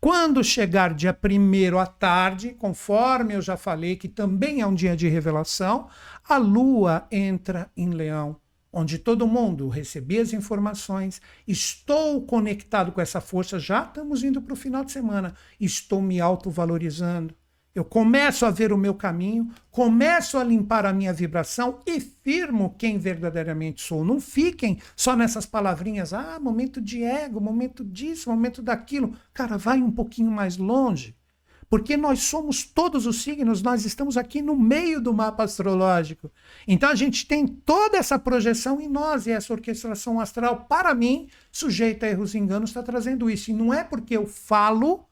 [0.00, 4.96] Quando chegar dia 1 à tarde, conforme eu já falei, que também é um dia
[4.96, 5.88] de revelação,
[6.26, 8.40] a lua entra em leão,
[8.72, 14.54] onde todo mundo recebia as informações, estou conectado com essa força, já estamos indo para
[14.54, 17.34] o final de semana, estou me autovalorizando,
[17.72, 22.74] eu começo a ver o meu caminho, começo a limpar a minha vibração e firmo
[22.76, 24.04] quem verdadeiramente sou.
[24.04, 29.14] Não fiquem só nessas palavrinhas, ah, momento de ego, momento disso, momento daquilo.
[29.32, 31.16] Cara, vai um pouquinho mais longe.
[31.68, 36.28] Porque nós somos todos os signos, nós estamos aqui no meio do mapa astrológico.
[36.66, 41.28] Então a gente tem toda essa projeção em nós e essa orquestração astral, para mim,
[41.52, 43.52] sujeita a erros e enganos, está trazendo isso.
[43.52, 45.06] E não é porque eu falo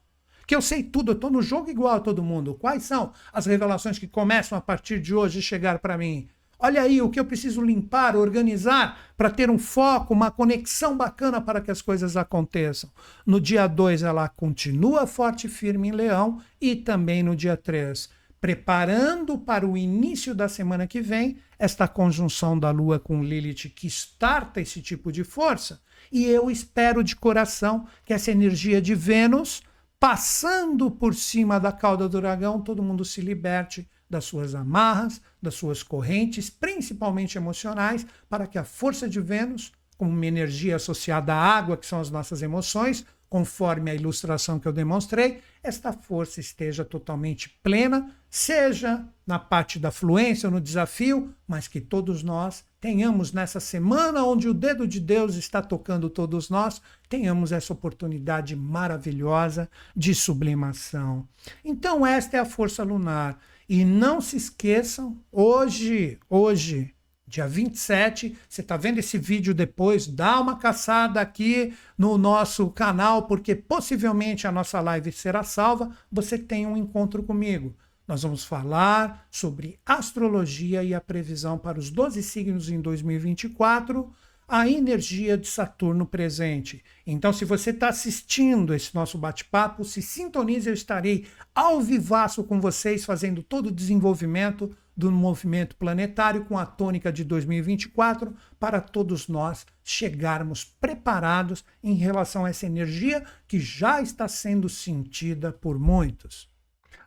[0.49, 2.55] que eu sei tudo, eu estou no jogo igual a todo mundo.
[2.55, 6.27] Quais são as revelações que começam a partir de hoje chegar para mim?
[6.57, 11.39] Olha aí o que eu preciso limpar, organizar para ter um foco, uma conexão bacana
[11.39, 12.89] para que as coisas aconteçam.
[13.27, 18.09] No dia 2, ela continua forte e firme em Leão e também no dia 3,
[18.41, 23.85] preparando para o início da semana que vem esta conjunção da Lua com Lilith que
[23.85, 25.79] starta esse tipo de força.
[26.11, 29.61] E eu espero de coração que essa energia de Vênus
[29.99, 35.55] passando por cima da cauda do dragão, todo mundo se liberte das suas amarras, das
[35.55, 41.37] suas correntes, principalmente emocionais, para que a força de Vênus, como uma energia associada à
[41.37, 46.83] água, que são as nossas emoções, conforme a ilustração que eu demonstrei, esta força esteja
[46.83, 53.33] totalmente plena, seja na parte da fluência ou no desafio, mas que todos nós tenhamos
[53.33, 59.69] nessa semana onde o dedo de Deus está tocando todos nós, tenhamos essa oportunidade maravilhosa
[59.95, 61.27] de sublimação.
[61.63, 63.39] Então, esta é a força lunar.
[63.67, 66.95] E não se esqueçam, hoje, hoje,
[67.27, 68.35] dia 27.
[68.49, 70.07] Você está vendo esse vídeo depois?
[70.07, 75.91] Dá uma caçada aqui no nosso canal, porque possivelmente a nossa live será salva.
[76.11, 77.75] Você tem um encontro comigo.
[78.09, 84.11] Nós vamos falar sobre astrologia e a previsão para os 12 signos em 2024,
[84.47, 86.83] a energia de Saturno presente.
[87.05, 92.59] Então, se você está assistindo esse nosso bate-papo, se sintonize, eu estarei ao vivaço com
[92.59, 99.27] vocês, fazendo todo o desenvolvimento do movimento planetário com a tônica de 2024 para todos
[99.27, 106.48] nós chegarmos preparados em relação a essa energia que já está sendo sentida por muitos.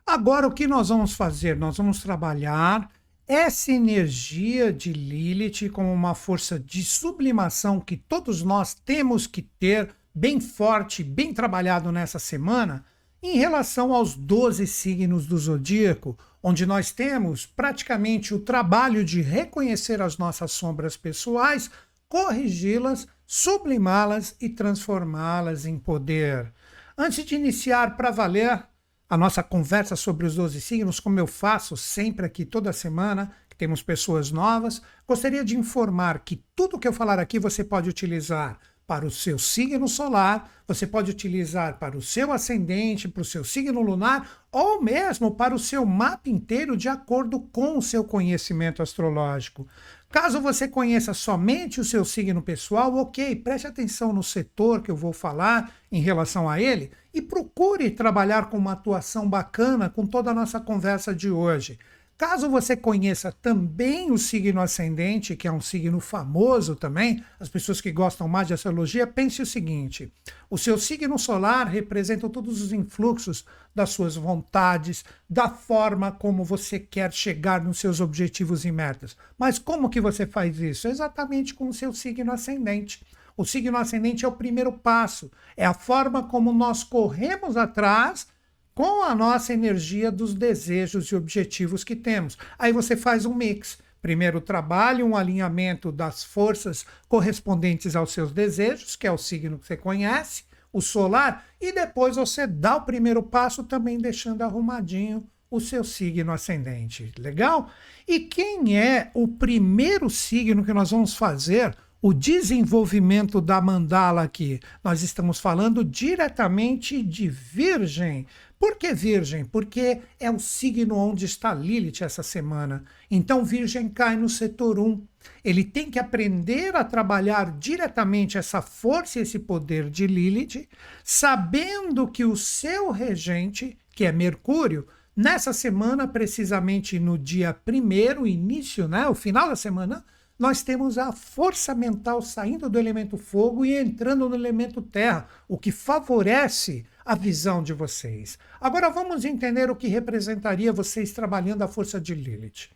[0.05, 1.55] Agora, o que nós vamos fazer?
[1.57, 2.89] Nós vamos trabalhar
[3.25, 9.95] essa energia de Lilith como uma força de sublimação que todos nós temos que ter
[10.13, 12.85] bem forte, bem trabalhado nessa semana,
[13.21, 20.01] em relação aos 12 signos do zodíaco, onde nós temos praticamente o trabalho de reconhecer
[20.01, 21.71] as nossas sombras pessoais,
[22.09, 26.53] corrigi-las, sublimá-las e transformá-las em poder.
[26.97, 28.65] Antes de iniciar para valer
[29.13, 33.55] a nossa conversa sobre os 12 signos, como eu faço sempre aqui toda semana, que
[33.55, 38.57] temos pessoas novas, gostaria de informar que tudo que eu falar aqui você pode utilizar
[38.87, 43.43] para o seu signo solar, você pode utilizar para o seu ascendente, para o seu
[43.43, 48.81] signo lunar, ou mesmo para o seu mapa inteiro de acordo com o seu conhecimento
[48.81, 49.67] astrológico.
[50.13, 54.95] Caso você conheça somente o seu signo pessoal, ok, preste atenção no setor que eu
[54.95, 60.29] vou falar em relação a ele e procure trabalhar com uma atuação bacana com toda
[60.29, 61.79] a nossa conversa de hoje.
[62.17, 67.81] Caso você conheça também o signo ascendente, que é um signo famoso também, as pessoas
[67.81, 70.13] que gostam mais de astrologia, pense o seguinte:
[70.49, 73.43] o seu signo solar representa todos os influxos
[73.73, 79.17] das suas vontades, da forma como você quer chegar nos seus objetivos e metas.
[79.37, 80.87] Mas como que você faz isso?
[80.87, 83.03] Exatamente com o seu signo ascendente.
[83.35, 88.27] O signo ascendente é o primeiro passo, é a forma como nós corremos atrás
[88.73, 92.37] com a nossa energia dos desejos e objetivos que temos.
[92.57, 93.77] Aí você faz um mix.
[94.01, 99.67] Primeiro trabalhe um alinhamento das forças correspondentes aos seus desejos, que é o signo que
[99.67, 100.43] você conhece,
[100.73, 106.31] o solar, e depois você dá o primeiro passo também deixando arrumadinho o seu signo
[106.31, 107.11] ascendente.
[107.17, 107.69] Legal?
[108.07, 114.59] E quem é o primeiro signo que nós vamos fazer o desenvolvimento da mandala aqui?
[114.83, 118.25] Nós estamos falando diretamente de Virgem.
[118.63, 119.43] Por que Virgem?
[119.43, 122.85] Porque é o signo onde está Lilith essa semana.
[123.11, 125.05] Então, Virgem cai no setor 1.
[125.43, 130.69] Ele tem que aprender a trabalhar diretamente essa força e esse poder de Lilith,
[131.03, 138.87] sabendo que o seu regente, que é Mercúrio, nessa semana, precisamente no dia primeiro, início,
[138.87, 140.05] né, o final da semana,
[140.39, 145.57] nós temos a força mental saindo do elemento fogo e entrando no elemento terra, o
[145.57, 148.37] que favorece a visão de vocês.
[148.59, 152.69] Agora vamos entender o que representaria vocês trabalhando a força de Lilith.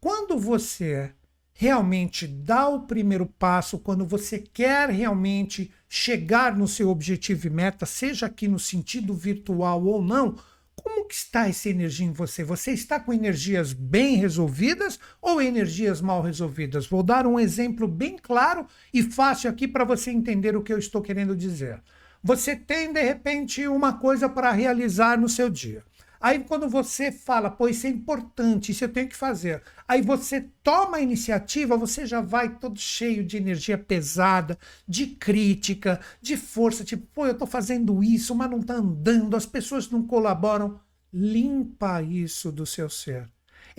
[0.00, 1.12] Quando você
[1.52, 7.84] realmente dá o primeiro passo, quando você quer realmente chegar no seu objetivo e meta,
[7.84, 10.36] seja aqui no sentido virtual ou não,
[10.74, 12.42] como que está essa energia em você?
[12.42, 16.86] Você está com energias bem resolvidas ou energias mal resolvidas?
[16.86, 20.78] Vou dar um exemplo bem claro e fácil aqui para você entender o que eu
[20.78, 21.82] estou querendo dizer.
[22.22, 25.82] Você tem, de repente, uma coisa para realizar no seu dia.
[26.20, 29.62] Aí, quando você fala, pô, isso é importante, isso eu tenho que fazer.
[29.88, 35.98] Aí você toma a iniciativa, você já vai todo cheio de energia pesada, de crítica,
[36.20, 40.06] de força, tipo, pô, eu estou fazendo isso, mas não está andando, as pessoas não
[40.06, 40.78] colaboram.
[41.12, 43.26] Limpa isso do seu ser.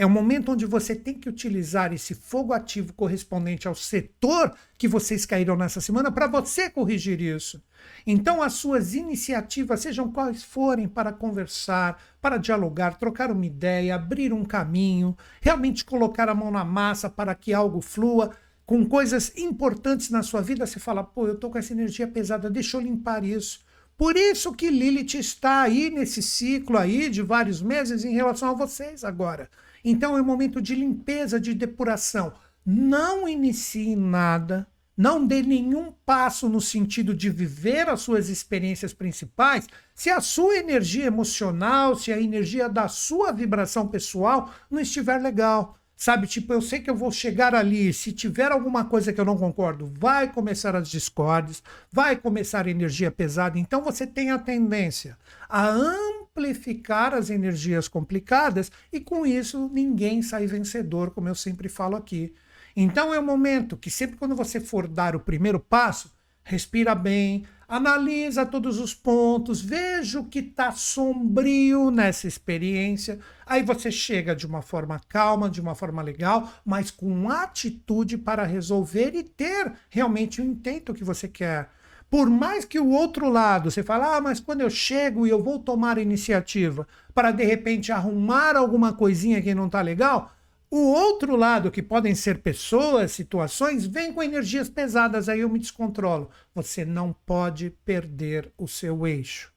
[0.01, 4.87] É um momento onde você tem que utilizar esse fogo ativo correspondente ao setor que
[4.87, 7.63] vocês caíram nessa semana para você corrigir isso.
[8.07, 14.33] Então, as suas iniciativas, sejam quais forem, para conversar, para dialogar, trocar uma ideia, abrir
[14.33, 18.31] um caminho, realmente colocar a mão na massa para que algo flua,
[18.65, 22.49] com coisas importantes na sua vida, você fala, pô, eu estou com essa energia pesada,
[22.49, 23.63] deixa eu limpar isso.
[23.95, 28.55] Por isso que Lilith está aí nesse ciclo aí de vários meses em relação a
[28.55, 29.47] vocês agora.
[29.83, 32.33] Então é um momento de limpeza, de depuração.
[32.65, 39.67] Não inicie nada, Não dê nenhum passo no sentido de viver as suas experiências principais
[39.95, 45.75] se a sua energia emocional, se a energia da sua vibração pessoal não estiver legal.
[46.01, 49.23] Sabe, tipo, eu sei que eu vou chegar ali, se tiver alguma coisa que eu
[49.23, 53.59] não concordo, vai começar as discórdias, vai começar a energia pesada.
[53.59, 55.15] Então você tem a tendência
[55.47, 61.95] a amplificar as energias complicadas e com isso ninguém sai vencedor, como eu sempre falo
[61.95, 62.33] aqui.
[62.75, 66.11] Então é o momento que sempre quando você for dar o primeiro passo,
[66.43, 73.17] respira bem, analisa todos os pontos, veja o que está sombrio nessa experiência.
[73.45, 78.43] Aí você chega de uma forma calma, de uma forma legal, mas com atitude para
[78.43, 81.69] resolver e ter realmente o intento que você quer.
[82.09, 85.41] Por mais que o outro lado, você fala, ah, mas quando eu chego e eu
[85.41, 90.29] vou tomar iniciativa para de repente arrumar alguma coisinha que não está legal,
[90.73, 95.59] o outro lado, que podem ser pessoas, situações, vem com energias pesadas, aí eu me
[95.59, 96.29] descontrolo.
[96.55, 99.51] Você não pode perder o seu eixo.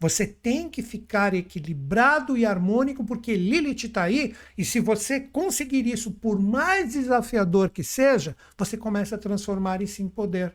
[0.00, 5.86] Você tem que ficar equilibrado e harmônico, porque Lilith está aí, e se você conseguir
[5.86, 10.52] isso, por mais desafiador que seja, você começa a transformar isso em poder.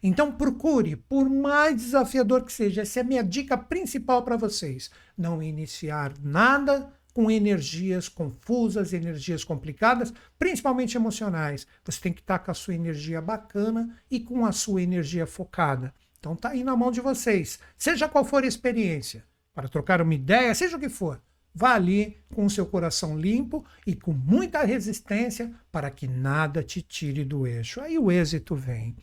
[0.00, 4.88] Então procure, por mais desafiador que seja, essa é a minha dica principal para vocês.
[5.18, 11.66] Não iniciar nada com energias confusas, energias complicadas, principalmente emocionais.
[11.84, 15.92] Você tem que estar com a sua energia bacana e com a sua energia focada.
[16.18, 17.58] Então tá aí na mão de vocês.
[17.76, 21.20] Seja qual for a experiência, para trocar uma ideia, seja o que for,
[21.54, 26.80] vá ali com o seu coração limpo e com muita resistência para que nada te
[26.80, 27.80] tire do eixo.
[27.80, 28.96] Aí o êxito vem.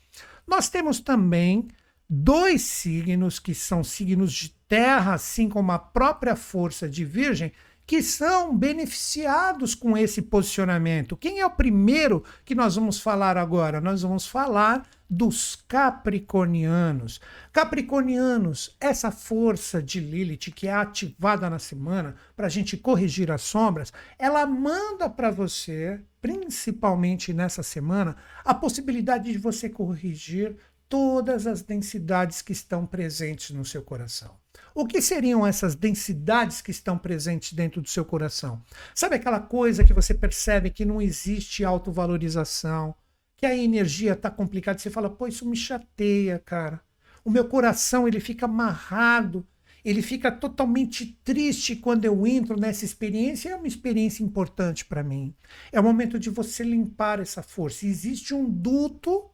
[0.47, 1.68] Nós temos também
[2.10, 7.51] dois signos que são signos de terra, assim como a própria força de Virgem,
[7.90, 11.18] que são beneficiados com esse posicionamento.
[11.18, 13.82] Quem é o primeiro que nós vamos falar agora?
[13.82, 17.20] Nós vamos falar dos capricornianos.
[17.52, 23.42] Capricornianos, essa força de Lilith que é ativada na semana para a gente corrigir as
[23.42, 28.16] sombras, ela manda para você, principalmente nessa semana,
[28.46, 30.56] a possibilidade de você corrigir
[30.88, 34.38] todas as densidades que estão presentes no seu coração.
[34.80, 38.63] O que seriam essas densidades que estão presentes dentro do seu coração?
[38.95, 42.95] Sabe aquela coisa que você percebe que não existe autovalorização,
[43.36, 46.80] que a energia está complicada, você fala, pô, isso me chateia, cara.
[47.25, 49.45] O meu coração ele fica amarrado,
[49.84, 53.49] ele fica totalmente triste quando eu entro nessa experiência.
[53.49, 55.36] É uma experiência importante para mim.
[55.73, 57.86] É o momento de você limpar essa força.
[57.86, 59.30] Existe um duto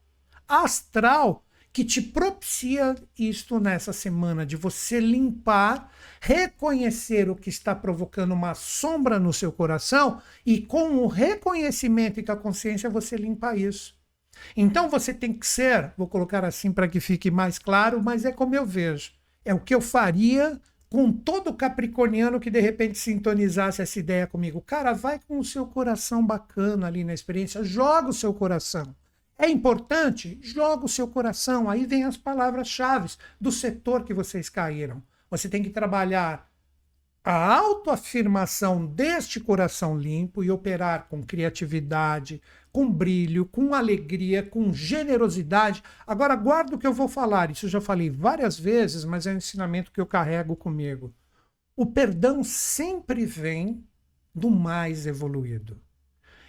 [0.48, 1.45] astral
[1.76, 8.54] que te propicia isto nessa semana, de você limpar, reconhecer o que está provocando uma
[8.54, 13.94] sombra no seu coração e com o reconhecimento e com a consciência você limpa isso.
[14.56, 18.32] Então você tem que ser, vou colocar assim para que fique mais claro, mas é
[18.32, 19.12] como eu vejo.
[19.44, 20.58] É o que eu faria
[20.90, 24.62] com todo capricorniano que de repente sintonizasse essa ideia comigo.
[24.62, 28.96] Cara, vai com o seu coração bacana ali na experiência, joga o seu coração.
[29.38, 30.40] É importante?
[30.42, 31.70] Joga o seu coração.
[31.70, 35.04] Aí vem as palavras-chave do setor que vocês caíram.
[35.30, 36.50] Você tem que trabalhar
[37.24, 42.40] a autoafirmação deste coração limpo e operar com criatividade,
[42.72, 45.84] com brilho, com alegria, com generosidade.
[46.06, 47.50] Agora, guarda o que eu vou falar.
[47.50, 51.14] Isso eu já falei várias vezes, mas é um ensinamento que eu carrego comigo.
[51.76, 53.84] O perdão sempre vem
[54.34, 55.82] do mais evoluído.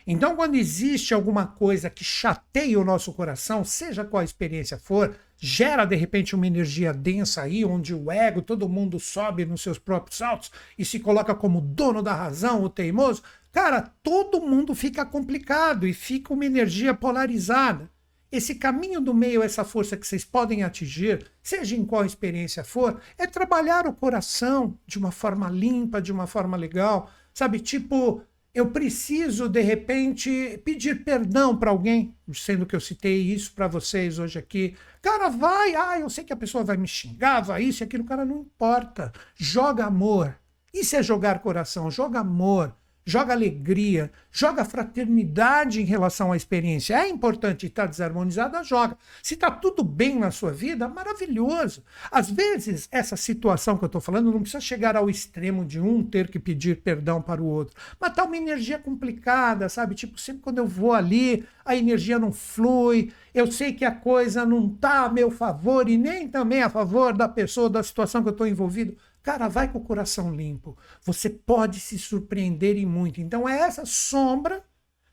[0.07, 5.17] Então, quando existe alguma coisa que chateia o nosso coração, seja qual a experiência for,
[5.37, 9.81] gera de repente uma energia densa aí, onde o ego, todo mundo sobe nos seus
[9.81, 15.05] próprios saltos e se coloca como dono da razão, o teimoso, cara, todo mundo fica
[15.05, 17.91] complicado e fica uma energia polarizada.
[18.31, 23.01] Esse caminho do meio, essa força que vocês podem atingir, seja em qual experiência for,
[23.19, 27.59] é trabalhar o coração de uma forma limpa, de uma forma legal, sabe?
[27.59, 28.23] Tipo,
[28.57, 34.19] eu preciso, de repente, pedir perdão para alguém, sendo que eu citei isso para vocês
[34.19, 34.75] hoje aqui.
[35.03, 38.05] Cara, vai, ah, eu sei que a pessoa vai me xingar, vai isso e aquilo,
[38.05, 39.13] cara, não importa.
[39.35, 40.39] Joga amor.
[40.73, 42.75] Isso é jogar coração, joga amor
[43.07, 46.95] joga alegria, joga fraternidade em relação à experiência.
[46.95, 48.99] É importante estar desarmonizada, joga.
[49.23, 51.85] Se está tudo bem na sua vida, maravilhoso.
[52.11, 56.03] Às vezes, essa situação que eu estou falando não precisa chegar ao extremo de um
[56.03, 57.77] ter que pedir perdão para o outro.
[58.01, 59.95] Mas está uma energia complicada, sabe?
[59.95, 64.45] Tipo, sempre quando eu vou ali, a energia não flui, eu sei que a coisa
[64.45, 68.29] não está a meu favor e nem também a favor da pessoa, da situação que
[68.29, 68.97] eu estou envolvido.
[69.27, 70.79] Cara, vai com o coração limpo.
[71.03, 73.21] Você pode se surpreender e muito.
[73.21, 74.65] Então é essa sombra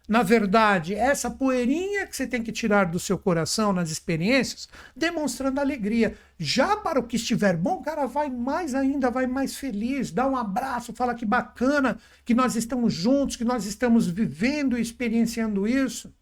[0.08, 5.62] na verdade, essa poeirinha que você tem que tirar do seu coração nas experiências, demonstrando
[5.62, 6.16] alegria.
[6.38, 10.36] Já para o que estiver bom, cara vai mais ainda, vai mais feliz, dá um
[10.36, 16.14] abraço, fala que bacana que nós estamos juntos, que nós estamos vivendo e experienciando isso.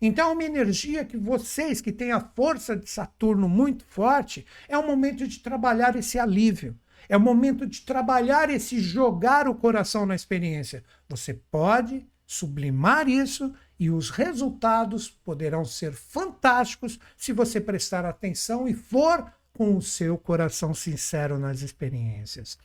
[0.00, 4.86] Então, uma energia que vocês que têm a força de Saturno muito forte, é o
[4.86, 6.76] momento de trabalhar esse alívio.
[7.12, 10.82] É o momento de trabalhar esse jogar o coração na experiência.
[11.10, 18.72] Você pode sublimar isso e os resultados poderão ser fantásticos se você prestar atenção e
[18.72, 22.56] for com o seu coração sincero nas experiências.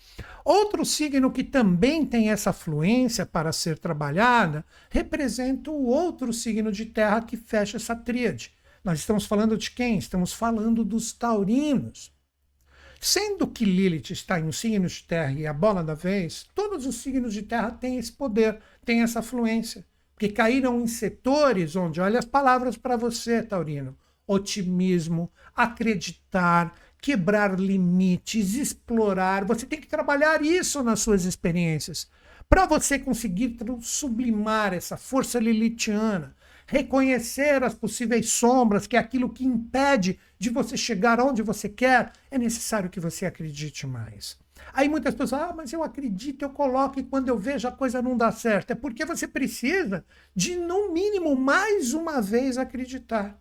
[0.45, 6.85] Outro signo que também tem essa fluência para ser trabalhada representa o outro signo de
[6.85, 8.53] terra que fecha essa tríade.
[8.81, 9.97] Nós estamos falando de quem?
[9.97, 12.15] Estamos falando dos taurinos.
[12.99, 16.85] Sendo que Lilith está em um signo de terra e a bola da vez, todos
[16.85, 19.85] os signos de terra têm esse poder, têm essa fluência.
[20.13, 23.95] Porque caíram em setores onde, olha as palavras para você, Taurino:
[24.25, 29.45] otimismo, acreditar, quebrar limites, explorar.
[29.45, 32.09] Você tem que trabalhar isso nas suas experiências
[32.49, 36.35] para você conseguir sublimar essa força lilithiana
[36.67, 42.11] reconhecer as possíveis sombras, que é aquilo que impede de você chegar onde você quer,
[42.29, 44.37] é necessário que você acredite mais.
[44.73, 48.01] Aí muitas pessoas, ah, mas eu acredito, eu coloco e quando eu vejo a coisa
[48.01, 48.71] não dá certo.
[48.71, 50.03] É porque você precisa
[50.35, 53.39] de, no mínimo, mais uma vez acreditar.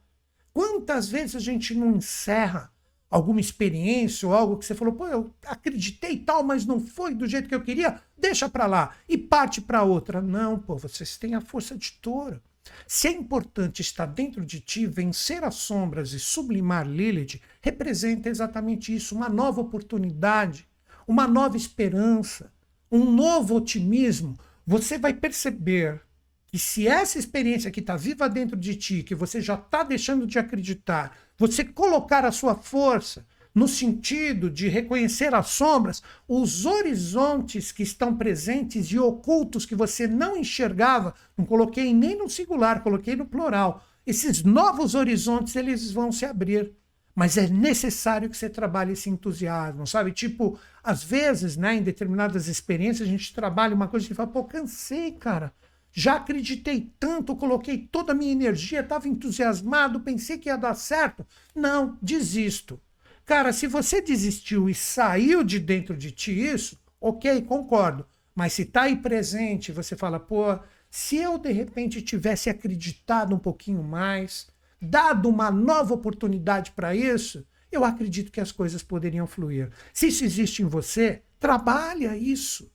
[0.53, 2.73] Quantas vezes a gente não encerra
[3.11, 7.27] alguma experiência ou algo que você falou, pô, eu acreditei tal, mas não foi do
[7.27, 10.21] jeito que eu queria, deixa para lá e parte para outra.
[10.23, 12.41] Não, pô, vocês têm a força de touro.
[12.87, 18.95] Se é importante estar dentro de ti, vencer as sombras e sublimar Lilith, representa exatamente
[18.95, 20.69] isso, uma nova oportunidade,
[21.07, 22.53] uma nova esperança,
[22.91, 24.39] um novo otimismo.
[24.67, 26.01] Você vai perceber
[26.47, 30.27] que se essa experiência que está viva dentro de ti, que você já está deixando
[30.27, 37.73] de acreditar, você colocar a sua força, no sentido de reconhecer as sombras, os horizontes
[37.73, 43.17] que estão presentes e ocultos que você não enxergava, não coloquei nem no singular, coloquei
[43.17, 43.83] no plural.
[44.07, 46.75] Esses novos horizontes, eles vão se abrir.
[47.15, 50.13] Mas é necessário que você trabalhe esse entusiasmo, sabe?
[50.13, 54.45] Tipo, às vezes, né, em determinadas experiências, a gente trabalha uma coisa e fala, pô,
[54.45, 55.51] cansei, cara.
[55.91, 61.27] Já acreditei tanto, coloquei toda a minha energia, estava entusiasmado, pensei que ia dar certo.
[61.55, 62.79] Não, desisto
[63.27, 68.07] Cara, se você desistiu e saiu de dentro de ti isso, ok, concordo.
[68.33, 70.57] Mas se está aí presente, você fala, pô,
[70.89, 74.47] se eu de repente tivesse acreditado um pouquinho mais,
[74.81, 79.73] dado uma nova oportunidade para isso, eu acredito que as coisas poderiam fluir.
[79.93, 82.71] Se isso existe em você, trabalha isso.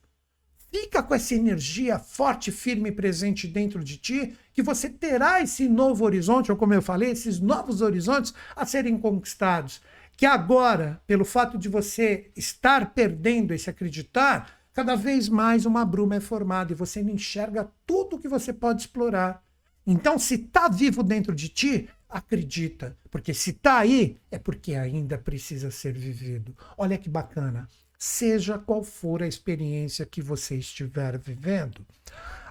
[0.70, 5.66] Fica com essa energia forte, firme e presente dentro de ti, que você terá esse
[5.66, 9.80] novo horizonte, ou como eu falei, esses novos horizontes a serem conquistados
[10.16, 16.16] que agora, pelo fato de você estar perdendo esse acreditar, cada vez mais uma bruma
[16.16, 19.42] é formada e você não enxerga tudo que você pode explorar.
[19.86, 25.18] Então, se está vivo dentro de ti, acredita, porque se está aí, é porque ainda
[25.18, 26.54] precisa ser vivido.
[26.76, 27.68] Olha que bacana.
[27.98, 31.86] Seja qual for a experiência que você estiver vivendo.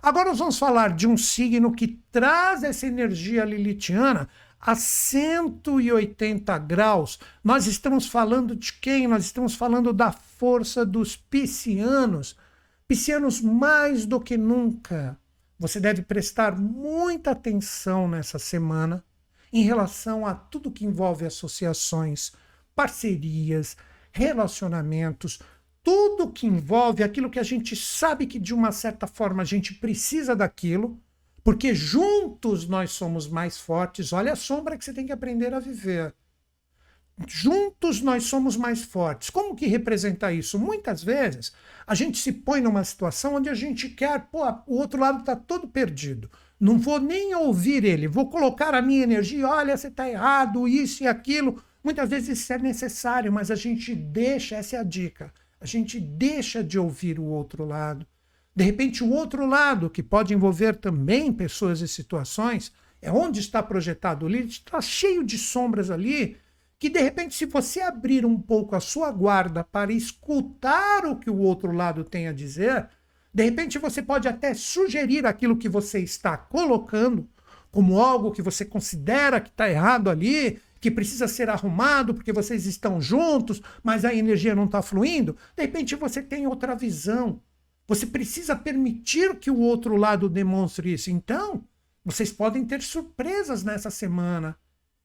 [0.01, 4.27] Agora nós vamos falar de um signo que traz essa energia lilitiana
[4.61, 7.19] a 180 graus.
[7.43, 9.07] Nós estamos falando de quem?
[9.07, 12.37] Nós estamos falando da força dos piscianos.
[12.87, 15.17] Piscianos mais do que nunca.
[15.57, 19.03] Você deve prestar muita atenção nessa semana
[19.51, 22.31] em relação a tudo que envolve associações,
[22.75, 23.75] parcerias,
[24.11, 25.39] relacionamentos,
[25.83, 29.73] tudo que envolve aquilo que a gente sabe que de uma certa forma a gente
[29.73, 30.99] precisa daquilo
[31.43, 34.13] porque juntos nós somos mais fortes.
[34.13, 36.13] Olha a sombra que você tem que aprender a viver.
[37.27, 39.29] Juntos nós somos mais fortes.
[39.29, 40.57] Como que representa isso?
[40.57, 41.51] Muitas vezes
[41.85, 45.35] a gente se põe numa situação onde a gente quer, pô, o outro lado está
[45.35, 46.29] todo perdido.
[46.59, 51.03] Não vou nem ouvir ele, vou colocar a minha energia, olha, você está errado, isso
[51.03, 51.61] e aquilo.
[51.83, 55.99] Muitas vezes isso é necessário, mas a gente deixa, essa é a dica, a gente
[55.99, 58.05] deixa de ouvir o outro lado.
[58.55, 62.71] De repente, o outro lado, que pode envolver também pessoas e situações,
[63.01, 66.37] é onde está projetado o Lilith, está cheio de sombras ali,
[66.77, 71.29] que de repente, se você abrir um pouco a sua guarda para escutar o que
[71.29, 72.89] o outro lado tem a dizer,
[73.33, 77.29] de repente você pode até sugerir aquilo que você está colocando
[77.71, 82.65] como algo que você considera que está errado ali, que precisa ser arrumado porque vocês
[82.65, 85.37] estão juntos, mas a energia não está fluindo.
[85.55, 87.39] De repente você tem outra visão.
[87.87, 91.11] Você precisa permitir que o outro lado demonstre isso.
[91.11, 91.63] Então,
[92.03, 94.57] vocês podem ter surpresas nessa semana.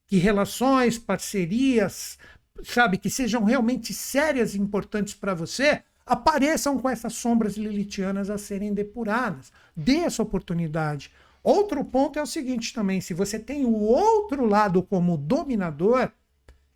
[0.06, 2.18] Que relações, parcerias,
[2.64, 8.38] sabe, que sejam realmente sérias e importantes para você, apareçam com essas sombras lilitianas a
[8.38, 9.52] serem depuradas.
[9.76, 11.10] Dê essa oportunidade.
[11.42, 16.10] Outro ponto é o seguinte também: se você tem o outro lado como dominador,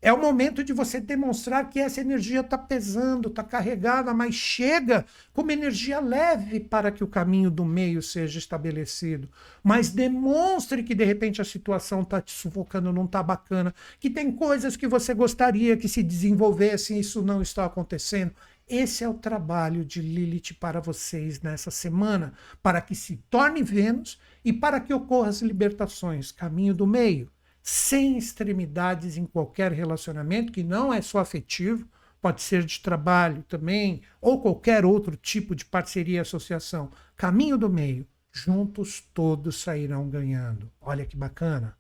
[0.03, 5.05] é o momento de você demonstrar que essa energia está pesando, está carregada, mas chega
[5.33, 9.29] como energia leve para que o caminho do meio seja estabelecido.
[9.63, 14.33] Mas demonstre que de repente a situação está te sufocando, não está bacana, que tem
[14.33, 18.33] coisas que você gostaria que se desenvolvessem, isso não está acontecendo.
[18.67, 22.33] Esse é o trabalho de Lilith para vocês nessa semana,
[22.63, 27.31] para que se torne Vênus e para que ocorram as libertações, caminho do meio
[27.63, 31.87] sem extremidades em qualquer relacionamento, que não é só afetivo,
[32.21, 36.91] pode ser de trabalho também, ou qualquer outro tipo de parceria e associação.
[37.17, 38.07] Caminho do meio.
[38.33, 40.71] Juntos todos sairão ganhando.
[40.81, 41.77] Olha que bacana.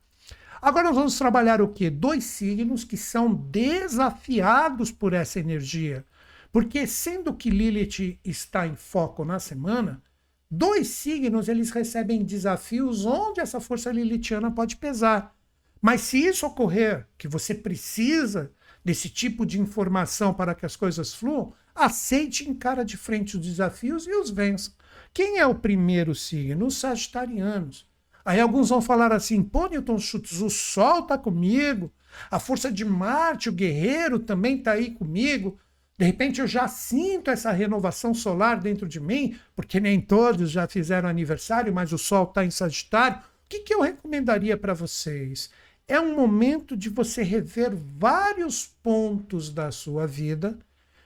[0.60, 1.88] Agora nós vamos trabalhar o quê?
[1.88, 6.04] Dois signos que são desafiados por essa energia.
[6.52, 10.02] Porque sendo que Lilith está em foco na semana,
[10.50, 15.34] dois signos eles recebem desafios onde essa força lilithiana pode pesar.
[15.80, 18.52] Mas se isso ocorrer, que você precisa
[18.84, 23.46] desse tipo de informação para que as coisas fluam, aceite e encara de frente os
[23.46, 24.72] desafios e os vença.
[25.12, 26.66] Quem é o primeiro signo?
[26.66, 27.88] Os sagitarianos.
[28.24, 31.92] Aí alguns vão falar assim, pô, Newton Schultz, o Sol está comigo,
[32.30, 35.58] a força de Marte, o guerreiro, também está aí comigo.
[35.98, 40.66] De repente eu já sinto essa renovação solar dentro de mim, porque nem todos já
[40.66, 43.18] fizeram aniversário, mas o Sol está em Sagitário.
[43.18, 45.50] O que, que eu recomendaria para vocês?
[45.90, 50.56] É um momento de você rever vários pontos da sua vida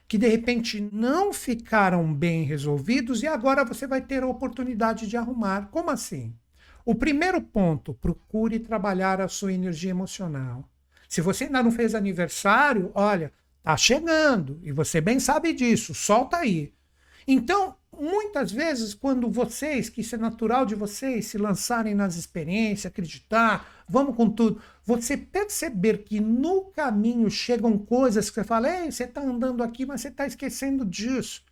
[0.07, 5.17] que de repente não ficaram bem resolvidos e agora você vai ter a oportunidade de
[5.17, 5.69] arrumar.
[5.71, 6.35] Como assim?
[6.85, 10.69] O primeiro ponto, procure trabalhar a sua energia emocional.
[11.09, 13.33] Se você ainda não fez aniversário, olha,
[13.63, 16.75] tá chegando e você bem sabe disso, solta aí.
[17.27, 22.85] Então, muitas vezes, quando vocês, que isso é natural de vocês, se lançarem nas experiências,
[22.85, 28.91] acreditar, vamos com tudo, você perceber que no caminho chegam coisas que você fala, ei,
[28.91, 31.43] você está andando aqui, mas você está esquecendo disso.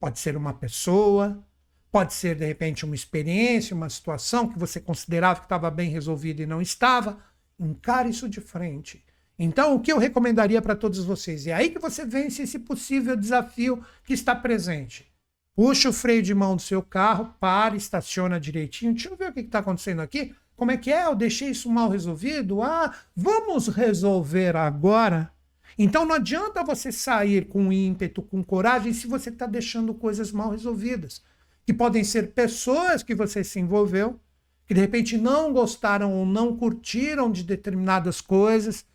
[0.00, 1.42] Pode ser uma pessoa,
[1.90, 6.42] pode ser, de repente, uma experiência, uma situação que você considerava que estava bem resolvida
[6.42, 7.18] e não estava.
[7.58, 9.04] Encare isso de frente.
[9.38, 11.46] Então, o que eu recomendaria para todos vocês?
[11.46, 15.12] É aí que você vence esse possível desafio que está presente
[15.54, 18.94] Puxa o freio de mão do seu carro, para, estaciona direitinho.
[18.94, 20.34] Deixa eu ver o que está acontecendo aqui.
[20.62, 21.06] Como é que é?
[21.06, 22.62] Eu deixei isso mal resolvido?
[22.62, 25.32] Ah, vamos resolver agora.
[25.76, 30.52] Então não adianta você sair com ímpeto, com coragem, se você está deixando coisas mal
[30.52, 31.20] resolvidas.
[31.66, 34.20] Que podem ser pessoas que você se envolveu,
[34.64, 38.86] que de repente não gostaram ou não curtiram de determinadas coisas,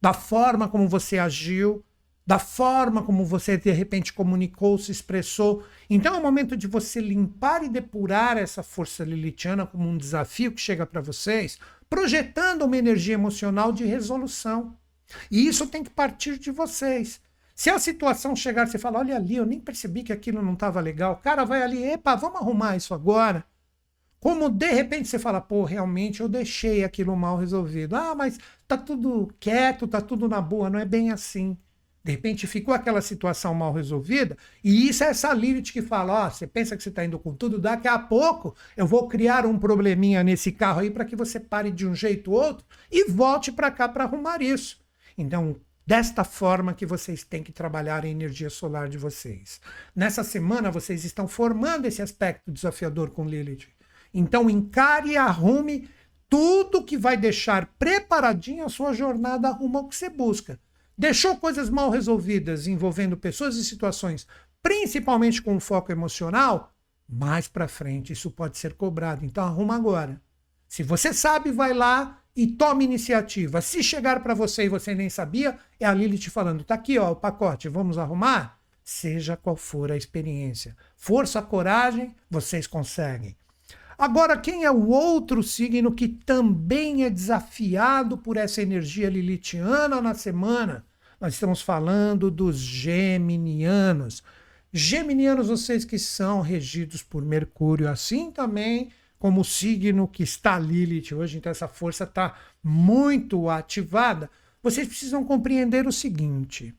[0.00, 1.84] da forma como você agiu,
[2.26, 5.64] da forma como você de repente comunicou, se expressou.
[5.90, 10.52] Então é o momento de você limpar e depurar essa força lilithiana como um desafio
[10.52, 11.58] que chega para vocês,
[11.88, 14.76] projetando uma energia emocional de resolução.
[15.30, 17.20] E isso tem que partir de vocês.
[17.54, 20.80] Se a situação chegar, você fala: olha ali, eu nem percebi que aquilo não estava
[20.80, 21.16] legal.
[21.16, 23.44] Cara vai ali, epa, vamos arrumar isso agora.
[24.18, 27.94] Como de repente você fala, pô, realmente eu deixei aquilo mal resolvido.
[27.94, 30.70] Ah, mas tá tudo quieto, tá tudo na boa.
[30.70, 31.58] Não é bem assim.
[32.04, 36.30] De repente ficou aquela situação mal resolvida, e isso é essa Lilith que fala: ó,
[36.30, 39.58] você pensa que você está indo com tudo, daqui a pouco eu vou criar um
[39.58, 43.50] probleminha nesse carro aí para que você pare de um jeito ou outro e volte
[43.50, 44.84] para cá para arrumar isso.
[45.16, 49.58] Então, desta forma que vocês têm que trabalhar a energia solar de vocês.
[49.96, 53.66] Nessa semana vocês estão formando esse aspecto desafiador com Lilith.
[54.12, 55.88] Então, encare e arrume
[56.28, 60.58] tudo que vai deixar preparadinha a sua jornada rumo ao que você busca
[60.96, 64.26] deixou coisas mal resolvidas envolvendo pessoas e situações,
[64.62, 66.72] principalmente com foco emocional,
[67.08, 69.24] mais para frente isso pode ser cobrado.
[69.24, 70.20] Então arruma agora.
[70.68, 73.60] Se você sabe, vai lá e tome iniciativa.
[73.60, 76.98] Se chegar para você e você nem sabia, é a Lili te falando: tá aqui
[76.98, 78.58] ó, o pacote, vamos arrumar?
[78.82, 80.76] Seja qual for a experiência.
[80.96, 83.36] Força, coragem, vocês conseguem.
[83.96, 90.14] Agora, quem é o outro signo que também é desafiado por essa energia lilitiana na
[90.14, 90.84] semana?
[91.20, 94.22] Nós estamos falando dos geminianos.
[94.72, 101.14] Geminianos, vocês que são regidos por Mercúrio, assim também como o signo que está Lilith
[101.14, 104.28] hoje, então essa força está muito ativada.
[104.62, 106.74] Vocês precisam compreender o seguinte: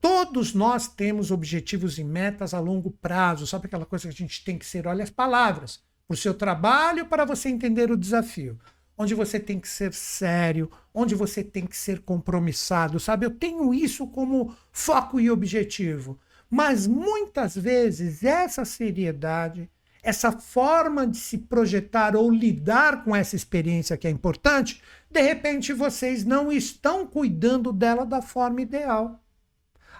[0.00, 3.46] Todos nós temos objetivos e metas a longo prazo.
[3.46, 4.86] Sabe aquela coisa que a gente tem que ser?
[4.86, 8.58] Olha as palavras para o seu trabalho, para você entender o desafio.
[8.96, 13.26] Onde você tem que ser sério, onde você tem que ser compromissado, sabe?
[13.26, 16.18] Eu tenho isso como foco e objetivo.
[16.48, 19.68] Mas muitas vezes essa seriedade,
[20.02, 24.80] essa forma de se projetar ou lidar com essa experiência que é importante,
[25.10, 29.20] de repente vocês não estão cuidando dela da forma ideal.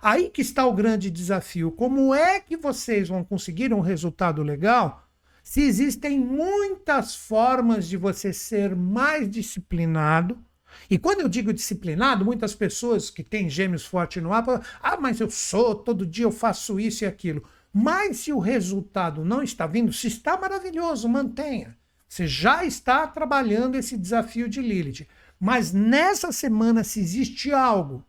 [0.01, 1.73] Aí que está o grande desafio.
[1.73, 5.06] Como é que vocês vão conseguir um resultado legal
[5.47, 10.37] se existem muitas formas de você ser mais disciplinado?
[10.91, 14.97] E quando eu digo disciplinado, muitas pessoas que têm gêmeos fortes no ar falam, ah,
[14.97, 17.45] mas eu sou, todo dia eu faço isso e aquilo.
[17.73, 21.79] Mas se o resultado não está vindo, se está maravilhoso, mantenha.
[22.09, 25.07] Você já está trabalhando esse desafio de Lilith.
[25.39, 28.05] Mas nessa semana, se existe algo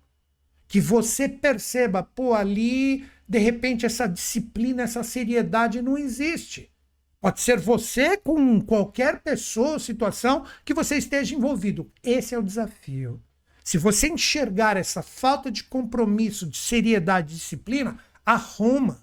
[0.67, 6.71] que você perceba, pô, ali, de repente, essa disciplina, essa seriedade não existe.
[7.27, 11.91] Pode ser você com qualquer pessoa ou situação que você esteja envolvido.
[12.01, 13.21] Esse é o desafio.
[13.65, 19.01] Se você enxergar essa falta de compromisso, de seriedade, de disciplina, arruma.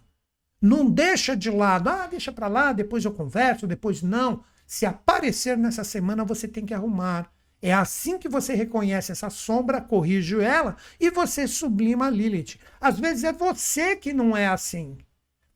[0.58, 4.42] Não deixa de lado, ah, deixa para lá, depois eu converso, depois não.
[4.66, 7.30] Se aparecer nessa semana, você tem que arrumar.
[7.60, 12.58] É assim que você reconhece essa sombra, corrige ela e você sublima a Lilith.
[12.80, 14.96] Às vezes é você que não é assim.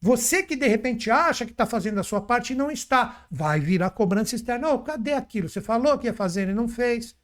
[0.00, 3.26] Você que de repente acha que está fazendo a sua parte e não está.
[3.30, 4.70] Vai virar cobrança externa.
[4.70, 5.48] Oh, cadê aquilo?
[5.48, 7.16] Você falou que ia fazer e não fez.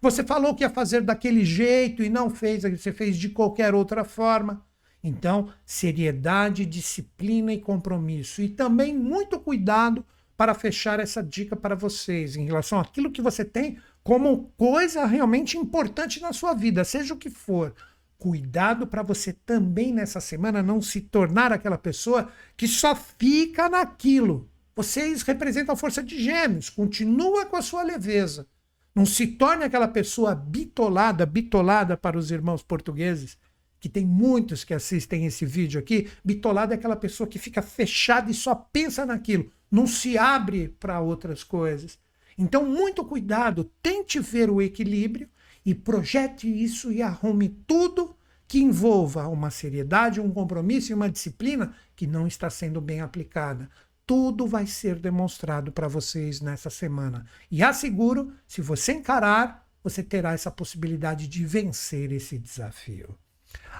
[0.00, 2.62] Você falou que ia fazer daquele jeito e não fez.
[2.62, 4.64] Você fez de qualquer outra forma.
[5.04, 8.40] Então, seriedade, disciplina e compromisso.
[8.40, 10.04] E também muito cuidado
[10.36, 15.56] para fechar essa dica para vocês em relação àquilo que você tem como coisa realmente
[15.56, 17.74] importante na sua vida, seja o que for.
[18.22, 24.48] Cuidado para você também nessa semana não se tornar aquela pessoa que só fica naquilo.
[24.76, 28.46] Vocês representam a força de gêmeos, continua com a sua leveza.
[28.94, 33.36] Não se torne aquela pessoa bitolada, bitolada para os irmãos portugueses,
[33.80, 36.08] que tem muitos que assistem esse vídeo aqui.
[36.24, 41.00] Bitolada é aquela pessoa que fica fechada e só pensa naquilo, não se abre para
[41.00, 41.98] outras coisas.
[42.38, 45.28] Então, muito cuidado, tente ver o equilíbrio
[45.64, 51.74] e projete isso e arrume tudo que envolva uma seriedade, um compromisso e uma disciplina
[51.96, 53.70] que não está sendo bem aplicada.
[54.06, 57.24] Tudo vai ser demonstrado para vocês nessa semana.
[57.50, 63.16] E asseguro, se você encarar, você terá essa possibilidade de vencer esse desafio.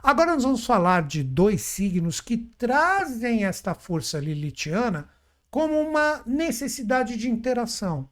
[0.03, 5.09] Agora nós vamos falar de dois signos que trazem esta força lilitiana
[5.51, 8.09] como uma necessidade de interação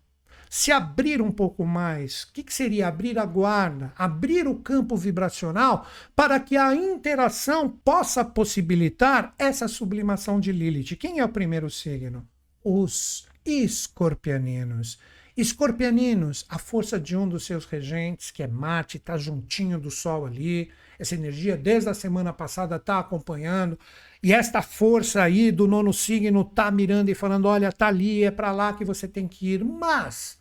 [0.53, 2.25] se abrir um pouco mais.
[2.25, 3.93] O que, que seria abrir a guarda?
[3.97, 5.87] Abrir o campo vibracional
[6.17, 10.97] para que a interação possa possibilitar essa sublimação de Lilith.
[10.97, 12.27] Quem é o primeiro signo?
[12.65, 14.99] Os escorpianinos.
[15.37, 20.27] Escorpianinos, a força de um dos seus regentes, que é Marte, está juntinho do Sol
[20.27, 20.69] ali.
[20.99, 23.79] Essa energia, desde a semana passada, está acompanhando.
[24.21, 28.33] E esta força aí do nono signo está mirando e falando: olha, está ali, é
[28.33, 29.65] para lá que você tem que ir.
[29.65, 30.40] Mas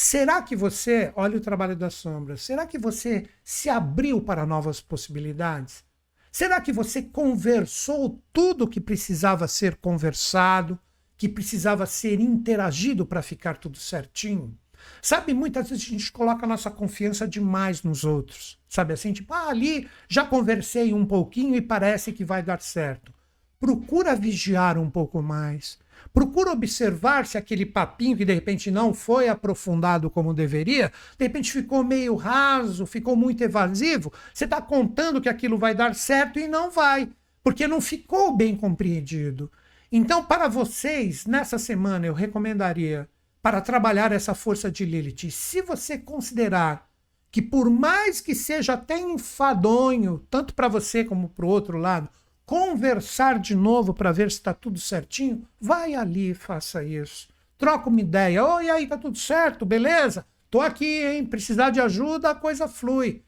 [0.00, 4.80] Será que você, olha o trabalho das sombras, será que você se abriu para novas
[4.80, 5.84] possibilidades?
[6.30, 10.78] Será que você conversou tudo o que precisava ser conversado,
[11.16, 14.56] que precisava ser interagido para ficar tudo certinho?
[15.02, 18.56] Sabe, muitas vezes a gente coloca a nossa confiança demais nos outros.
[18.68, 23.12] Sabe assim, tipo, ah, ali já conversei um pouquinho e parece que vai dar certo.
[23.58, 25.76] Procura vigiar um pouco mais.
[26.12, 31.52] Procura observar se aquele papinho que de repente não foi aprofundado como deveria, de repente
[31.52, 34.12] ficou meio raso, ficou muito evasivo.
[34.32, 37.08] Você está contando que aquilo vai dar certo e não vai,
[37.42, 39.50] porque não ficou bem compreendido.
[39.90, 43.08] Então, para vocês, nessa semana, eu recomendaria
[43.40, 46.88] para trabalhar essa força de Lilith, se você considerar
[47.30, 52.08] que por mais que seja até enfadonho, tanto para você como para o outro lado,
[52.48, 57.28] conversar de novo para ver se está tudo certinho, vai ali e faça isso.
[57.58, 58.42] Troca uma ideia.
[58.42, 60.24] Oi, aí, tá tudo certo, beleza?
[60.50, 61.26] Tô aqui, hein?
[61.26, 63.22] Precisar de ajuda, a coisa flui.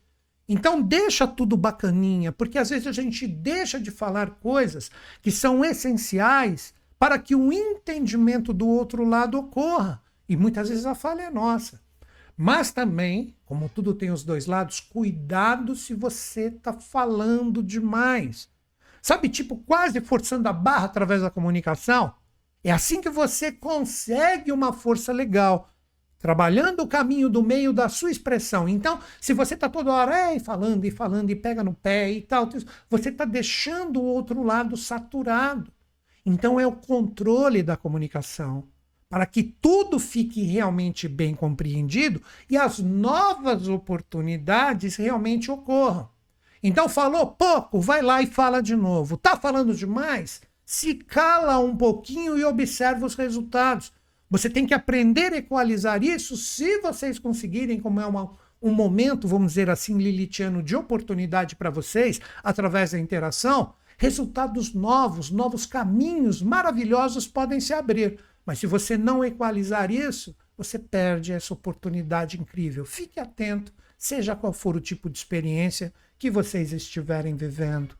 [0.48, 4.90] Então deixa tudo bacaninha, porque às vezes a gente deixa de falar coisas
[5.20, 10.02] que são essenciais para que o entendimento do outro lado ocorra.
[10.26, 11.78] E muitas vezes a falha é nossa.
[12.34, 18.48] Mas também, como tudo tem os dois lados, cuidado se você está falando demais.
[19.02, 22.14] Sabe, tipo, quase forçando a barra através da comunicação.
[22.62, 25.70] É assim que você consegue uma força legal,
[26.18, 28.68] trabalhando o caminho do meio da sua expressão.
[28.68, 32.20] Então, se você está toda hora é, falando e falando e pega no pé e
[32.20, 32.48] tal,
[32.90, 35.72] você está deixando o outro lado saturado.
[36.26, 38.68] Então, é o controle da comunicação.
[39.08, 46.08] para que tudo fique realmente bem compreendido e as novas oportunidades realmente ocorram.
[46.62, 49.16] Então falou pouco, vai lá e fala de novo.
[49.16, 50.42] Tá falando demais?
[50.64, 53.92] Se cala um pouquinho e observa os resultados.
[54.28, 59.26] Você tem que aprender a equalizar isso se vocês conseguirem, como é uma, um momento,
[59.26, 66.42] vamos dizer assim, lilitiano de oportunidade para vocês, através da interação, resultados novos, novos caminhos
[66.42, 68.20] maravilhosos podem se abrir.
[68.46, 72.84] Mas se você não equalizar isso, você perde essa oportunidade incrível.
[72.84, 77.96] Fique atento, seja qual for o tipo de experiência que vocês estiverem vivendo.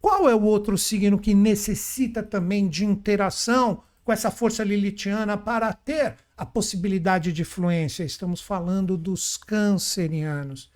[0.00, 5.74] Qual é o outro signo que necessita também de interação com essa força lilitiana para
[5.74, 8.04] ter a possibilidade de fluência?
[8.04, 10.72] Estamos falando dos cancerianos.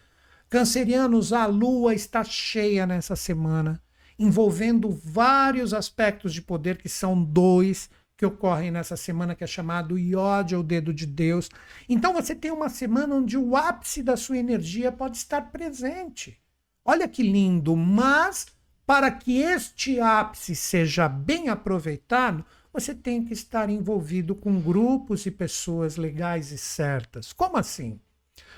[0.51, 3.83] Cancerianos, a lua está cheia nessa semana,
[4.19, 7.89] envolvendo vários aspectos de poder que são dois
[8.19, 11.49] que ocorrem nessa semana, que é chamado Iode, o dedo de Deus.
[11.89, 16.42] Então você tem uma semana onde o ápice da sua energia pode estar presente.
[16.85, 18.47] Olha que lindo, mas
[18.85, 25.31] para que este ápice seja bem aproveitado, você tem que estar envolvido com grupos e
[25.31, 27.33] pessoas legais e certas.
[27.33, 28.01] Como assim?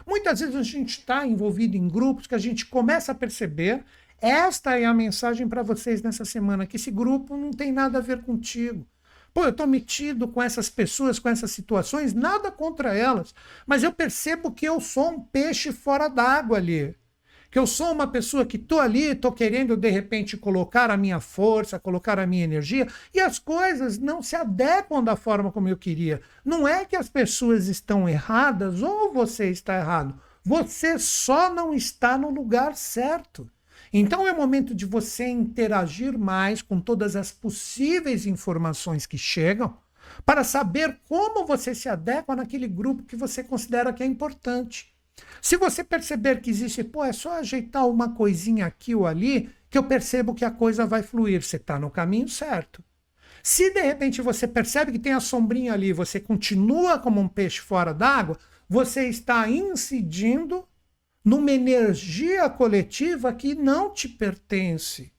[0.07, 3.85] Muitas vezes a gente está envolvido em grupos que a gente começa a perceber.
[4.21, 8.03] Esta é a mensagem para vocês nessa semana: que esse grupo não tem nada a
[8.03, 8.87] ver contigo.
[9.35, 13.35] Pô, eu estou metido com essas pessoas, com essas situações, nada contra elas,
[13.67, 16.97] mas eu percebo que eu sou um peixe fora d'água ali.
[17.55, 21.21] Que eu sou uma pessoa que estou ali, estou querendo de repente colocar a minha
[21.21, 25.77] força, colocar a minha energia, e as coisas não se adequam da forma como eu
[25.77, 26.21] queria.
[26.45, 30.21] Não é que as pessoas estão erradas ou você está errado.
[30.45, 33.49] Você só não está no lugar certo.
[33.93, 39.77] Então é o momento de você interagir mais com todas as possíveis informações que chegam
[40.27, 44.93] para saber como você se adequa naquele grupo que você considera que é importante.
[45.45, 49.77] Se você perceber que existe, pô, é só ajeitar uma coisinha aqui ou ali, que
[49.77, 52.83] eu percebo que a coisa vai fluir, você está no caminho certo.
[53.43, 57.61] Se de repente você percebe que tem a sombrinha ali, você continua como um peixe
[57.61, 60.67] fora d'água, você está incidindo
[61.23, 65.13] numa energia coletiva que não te pertence.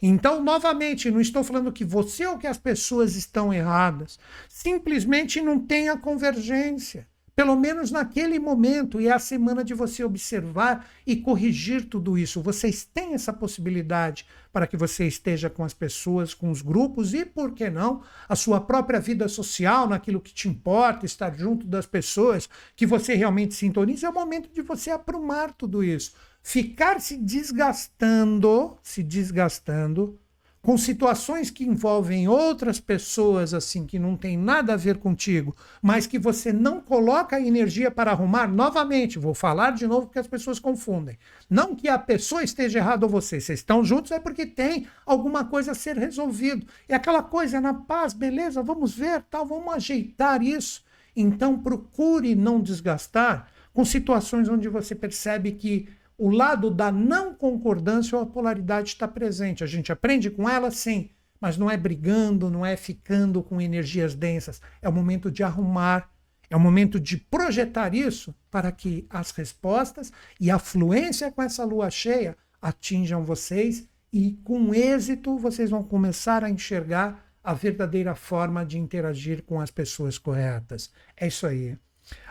[0.00, 4.20] Então, novamente, não estou falando que você ou que as pessoas estão erradas.
[4.48, 10.04] Simplesmente não tem a convergência pelo menos naquele momento, e é a semana de você
[10.04, 12.40] observar e corrigir tudo isso.
[12.40, 17.24] Vocês têm essa possibilidade para que você esteja com as pessoas, com os grupos e,
[17.24, 21.86] por que não, a sua própria vida social, naquilo que te importa, estar junto das
[21.86, 24.06] pessoas que você realmente sintoniza.
[24.06, 26.14] É o momento de você aprumar tudo isso.
[26.40, 30.20] Ficar se desgastando, se desgastando
[30.64, 36.06] com situações que envolvem outras pessoas assim que não tem nada a ver contigo, mas
[36.06, 40.58] que você não coloca energia para arrumar novamente, vou falar de novo porque as pessoas
[40.58, 41.18] confundem.
[41.50, 45.44] Não que a pessoa esteja errada ou você, vocês estão juntos é porque tem alguma
[45.44, 46.66] coisa a ser resolvido.
[46.88, 50.82] É aquela coisa na paz, beleza, vamos ver, tal, vamos ajeitar isso.
[51.14, 58.16] Então procure não desgastar com situações onde você percebe que o lado da não concordância
[58.16, 59.64] ou a polaridade está presente.
[59.64, 61.10] A gente aprende com ela, sim,
[61.40, 64.60] mas não é brigando, não é ficando com energias densas.
[64.80, 66.10] É o momento de arrumar,
[66.48, 71.64] é o momento de projetar isso para que as respostas e a fluência com essa
[71.64, 78.64] lua cheia atinjam vocês e, com êxito, vocês vão começar a enxergar a verdadeira forma
[78.64, 80.90] de interagir com as pessoas corretas.
[81.16, 81.76] É isso aí.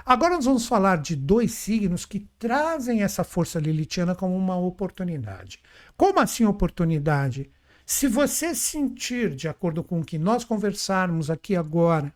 [0.06, 5.60] Agora nós vamos falar de dois signos que trazem essa força lilitiana como uma oportunidade.
[5.96, 7.50] Como assim oportunidade?
[7.86, 12.14] Se você sentir, de acordo com o que nós conversarmos aqui agora,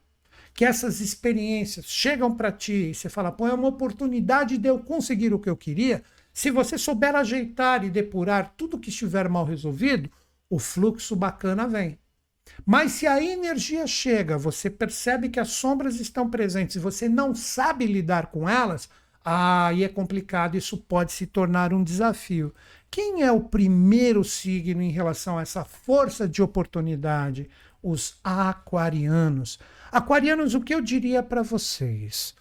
[0.53, 4.79] que essas experiências chegam para ti e você fala, pô, é uma oportunidade de eu
[4.79, 6.03] conseguir o que eu queria,
[6.33, 10.09] se você souber ajeitar e depurar tudo que estiver mal resolvido,
[10.49, 11.99] o fluxo bacana vem.
[12.65, 17.33] Mas se a energia chega, você percebe que as sombras estão presentes e você não
[17.33, 18.89] sabe lidar com elas,
[19.23, 22.53] aí é complicado, isso pode se tornar um desafio.
[22.89, 27.49] Quem é o primeiro signo em relação a essa força de oportunidade?
[27.81, 29.59] Os aquarianos.
[29.91, 32.35] Aquarianos, o que eu diria para vocês?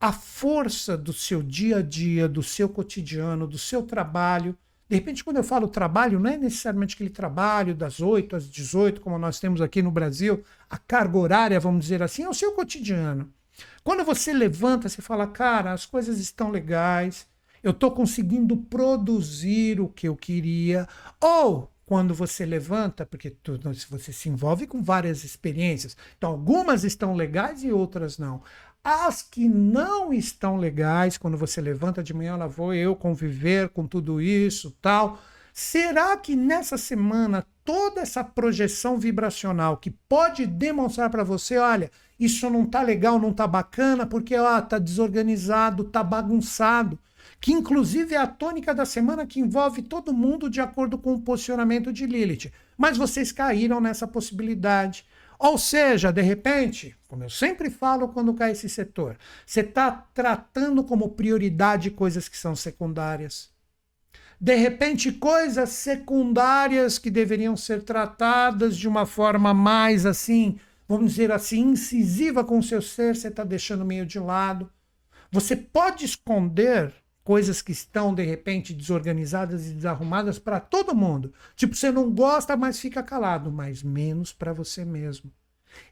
[0.00, 4.56] A força do seu dia a dia, do seu cotidiano, do seu trabalho,
[4.88, 9.00] de repente, quando eu falo trabalho, não é necessariamente aquele trabalho das 8 às 18,
[9.02, 12.52] como nós temos aqui no Brasil, a carga horária, vamos dizer assim, é o seu
[12.52, 13.30] cotidiano.
[13.84, 17.26] Quando você levanta, você fala, cara, as coisas estão legais,
[17.62, 20.88] eu estou conseguindo produzir o que eu queria,
[21.20, 23.58] ou quando você levanta, porque tu,
[23.88, 25.96] você se envolve com várias experiências.
[26.18, 28.42] Então, algumas estão legais e outras não.
[28.82, 33.86] As que não estão legais, quando você levanta de manhã, lá vou eu conviver com
[33.86, 35.20] tudo isso, tal.
[35.52, 42.48] Será que nessa semana toda essa projeção vibracional que pode demonstrar para você, olha, isso
[42.48, 46.98] não tá legal, não tá bacana, porque ó, tá desorganizado, tá bagunçado,
[47.40, 51.20] que inclusive é a tônica da semana que envolve todo mundo de acordo com o
[51.20, 52.50] posicionamento de Lilith.
[52.76, 55.04] Mas vocês caíram nessa possibilidade.
[55.38, 60.84] Ou seja, de repente, como eu sempre falo quando cai esse setor, você está tratando
[60.84, 63.50] como prioridade coisas que são secundárias
[64.40, 71.32] de repente, coisas secundárias que deveriam ser tratadas de uma forma mais assim, vamos dizer
[71.32, 74.70] assim, incisiva com o seu ser, você está deixando meio de lado.
[75.30, 76.94] Você pode esconder
[77.24, 81.32] coisas que estão de repente desorganizadas e desarrumadas para todo mundo.
[81.56, 85.32] Tipo, você não gosta, mas fica calado, mas menos para você mesmo.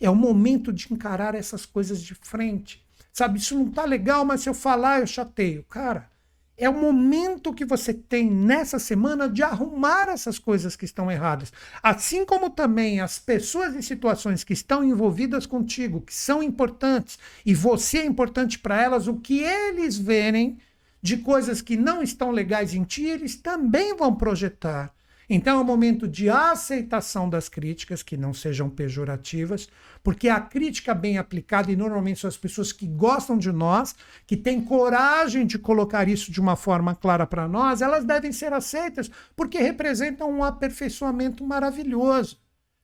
[0.00, 2.84] É o momento de encarar essas coisas de frente.
[3.12, 5.64] Sabe, isso não tá legal, mas se eu falar, eu chateio.
[5.64, 6.10] Cara,
[6.58, 11.52] é o momento que você tem nessa semana de arrumar essas coisas que estão erradas.
[11.82, 17.54] Assim como também as pessoas e situações que estão envolvidas contigo, que são importantes, e
[17.54, 20.58] você é importante para elas, o que eles verem
[21.02, 24.95] de coisas que não estão legais em ti, eles também vão projetar.
[25.28, 29.68] Então é um momento de aceitação das críticas, que não sejam pejorativas,
[30.02, 33.94] porque a crítica bem aplicada, e normalmente são as pessoas que gostam de nós,
[34.26, 38.52] que têm coragem de colocar isso de uma forma clara para nós, elas devem ser
[38.52, 42.38] aceitas, porque representam um aperfeiçoamento maravilhoso.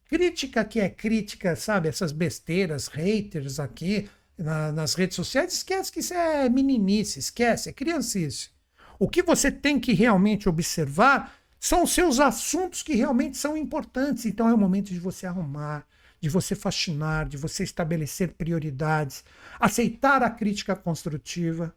[0.06, 1.88] Crítica que é crítica, sabe?
[1.88, 7.72] Essas besteiras, haters aqui na, nas redes sociais, esquece que isso é meninice, esquece, é
[7.72, 8.50] criancice.
[8.98, 11.32] O que você tem que realmente observar
[11.64, 14.26] são os seus assuntos que realmente são importantes.
[14.26, 15.86] Então é o momento de você arrumar,
[16.20, 19.22] de você fascinar, de você estabelecer prioridades,
[19.60, 21.72] aceitar a crítica construtiva,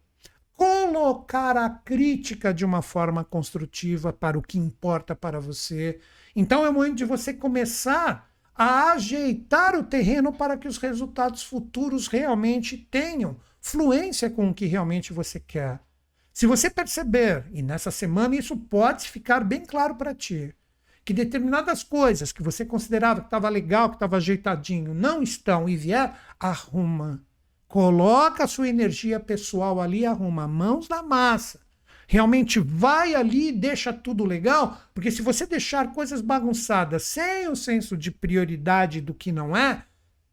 [0.56, 6.00] colocar a crítica de uma forma construtiva para o que importa para você.
[6.36, 11.44] Então é o momento de você começar a ajeitar o terreno para que os resultados
[11.44, 15.85] futuros realmente tenham fluência com o que realmente você quer.
[16.36, 20.54] Se você perceber, e nessa semana isso pode ficar bem claro para ti,
[21.06, 25.78] que determinadas coisas que você considerava que estava legal, que estava ajeitadinho, não estão e
[25.78, 27.24] vier, arruma.
[27.70, 31.62] Coloca a sua energia pessoal ali, arruma mãos na massa.
[32.06, 37.56] Realmente vai ali e deixa tudo legal, porque se você deixar coisas bagunçadas sem o
[37.56, 39.86] senso de prioridade do que não é,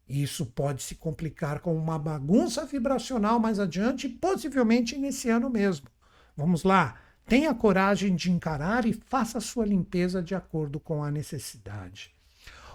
[0.05, 5.92] isso pode se complicar com uma bagunça vibracional mais adiante, possivelmente nesse ano mesmo.
[6.35, 6.95] Vamos lá.
[7.25, 12.13] Tenha coragem de encarar e faça sua limpeza de acordo com a necessidade.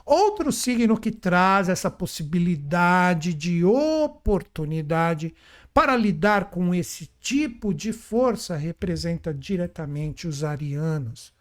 [0.06, 5.34] Outro signo que traz essa possibilidade de oportunidade
[5.74, 11.34] para lidar com esse tipo de força representa diretamente os arianos.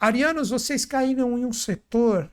[0.00, 2.28] Arianos, vocês caíram em um setor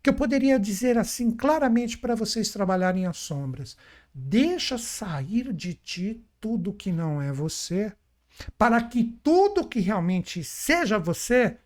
[0.00, 3.76] que eu poderia dizer assim claramente para vocês trabalharem as sombras.
[4.14, 7.92] Deixa sair de ti tudo que não é você
[8.56, 11.58] para que tudo que realmente seja você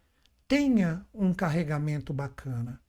[0.46, 2.80] tenha um carregamento bacana.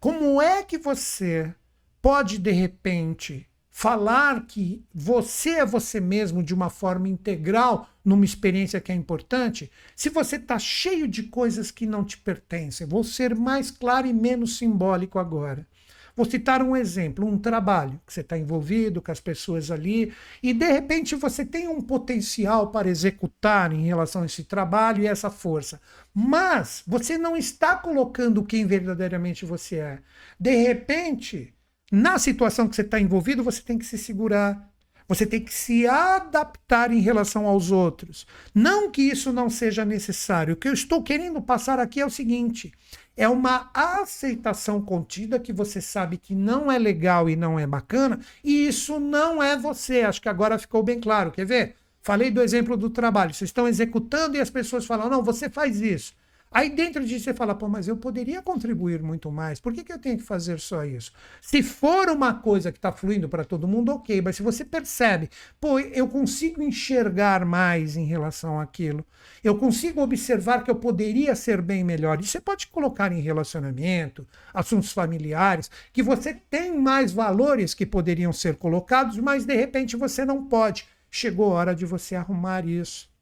[0.00, 1.54] Como é que você
[2.00, 8.80] pode, de repente, falar que você é você mesmo de uma forma integral numa experiência
[8.80, 12.86] que é importante, se você está cheio de coisas que não te pertencem?
[12.86, 15.66] Vou ser mais claro e menos simbólico agora.
[16.16, 20.54] Vou citar um exemplo, um trabalho que você está envolvido com as pessoas ali e
[20.54, 25.28] de repente você tem um potencial para executar em relação a esse trabalho e essa
[25.28, 25.78] força,
[26.14, 29.98] mas você não está colocando quem verdadeiramente você é.
[30.40, 31.52] De repente,
[31.92, 34.72] na situação que você está envolvido, você tem que se segurar,
[35.06, 38.26] você tem que se adaptar em relação aos outros.
[38.54, 40.54] Não que isso não seja necessário.
[40.54, 42.72] O que eu estou querendo passar aqui é o seguinte:
[43.16, 48.20] é uma aceitação contida que você sabe que não é legal e não é bacana,
[48.44, 50.02] e isso não é você.
[50.02, 51.30] Acho que agora ficou bem claro.
[51.30, 51.76] Quer ver?
[52.02, 53.34] Falei do exemplo do trabalho.
[53.34, 56.14] Vocês estão executando e as pessoas falam: não, você faz isso.
[56.56, 59.60] Aí dentro disso você fala, pô, mas eu poderia contribuir muito mais.
[59.60, 61.12] Por que, que eu tenho que fazer só isso?
[61.38, 64.22] Se for uma coisa que está fluindo para todo mundo, ok.
[64.22, 65.28] Mas se você percebe,
[65.60, 69.04] pô, eu consigo enxergar mais em relação àquilo,
[69.44, 72.18] eu consigo observar que eu poderia ser bem melhor.
[72.22, 78.32] E você pode colocar em relacionamento, assuntos familiares, que você tem mais valores que poderiam
[78.32, 80.86] ser colocados, mas de repente você não pode.
[81.10, 83.14] Chegou a hora de você arrumar isso.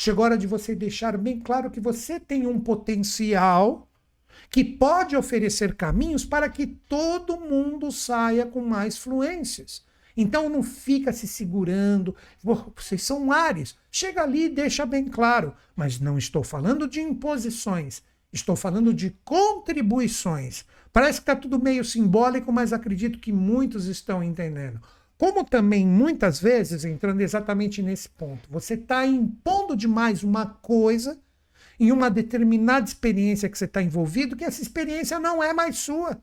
[0.00, 3.90] Chegou a hora de você deixar bem claro que você tem um potencial
[4.48, 9.84] que pode oferecer caminhos para que todo mundo saia com mais fluências.
[10.16, 12.14] Então não fica se segurando.
[12.40, 13.76] Vocês são ares.
[13.90, 15.52] Chega ali e deixa bem claro.
[15.74, 18.00] Mas não estou falando de imposições.
[18.32, 20.64] Estou falando de contribuições.
[20.92, 24.80] Parece que está tudo meio simbólico, mas acredito que muitos estão entendendo.
[25.18, 31.18] Como também muitas vezes, entrando exatamente nesse ponto, você está impondo demais uma coisa
[31.78, 36.22] em uma determinada experiência que você está envolvido, que essa experiência não é mais sua.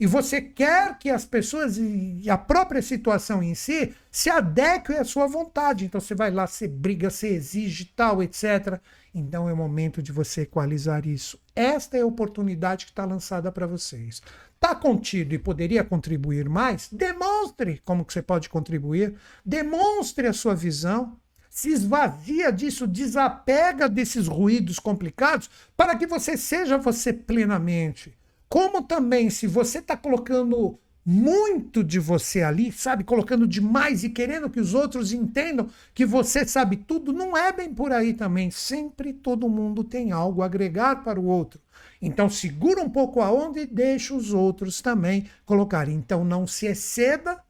[0.00, 5.04] E você quer que as pessoas e a própria situação em si se adequem à
[5.04, 5.84] sua vontade.
[5.84, 8.80] Então você vai lá, você briga, você exige tal, etc.
[9.14, 11.38] Então é o momento de você equalizar isso.
[11.54, 14.22] Esta é a oportunidade que está lançada para vocês.
[14.54, 16.88] Está contido e poderia contribuir mais?
[16.90, 19.16] Demonstre como que você pode contribuir.
[19.44, 21.14] Demonstre a sua visão
[21.50, 28.16] se esvazia disso, desapega desses ruídos complicados para que você seja você plenamente.
[28.50, 34.50] Como também, se você está colocando muito de você ali, sabe, colocando demais e querendo
[34.50, 38.50] que os outros entendam que você sabe tudo, não é bem por aí também.
[38.50, 41.60] Sempre todo mundo tem algo a agregar para o outro.
[42.02, 45.88] Então segura um pouco a onda e deixa os outros também colocar.
[45.88, 47.40] Então não se exceda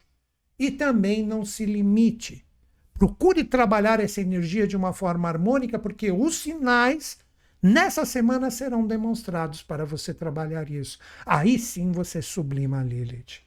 [0.59, 2.45] e também não se limite.
[2.93, 7.17] Procure trabalhar essa energia de uma forma harmônica, porque os sinais
[7.63, 10.99] nessa semana serão demonstrados para você trabalhar isso.
[11.25, 13.43] Aí sim você sublima Lilith.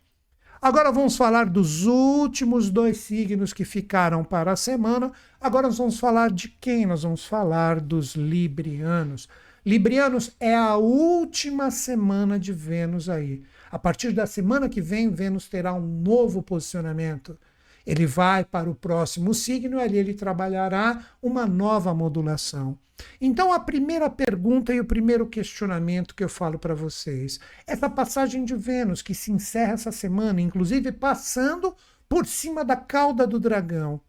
[0.62, 5.12] Agora vamos falar dos últimos dois signos que ficaram para a semana.
[5.42, 6.86] Agora nós vamos falar de quem?
[6.86, 9.28] Nós vamos falar dos Librianos.
[9.66, 13.44] Librianos é a última semana de Vênus aí.
[13.70, 17.38] A partir da semana que vem, Vênus terá um novo posicionamento.
[17.86, 22.78] Ele vai para o próximo signo e ali ele trabalhará uma nova modulação.
[23.20, 28.46] Então, a primeira pergunta e o primeiro questionamento que eu falo para vocês: essa passagem
[28.46, 31.76] de Vênus que se encerra essa semana, inclusive passando
[32.08, 34.00] por cima da cauda do dragão.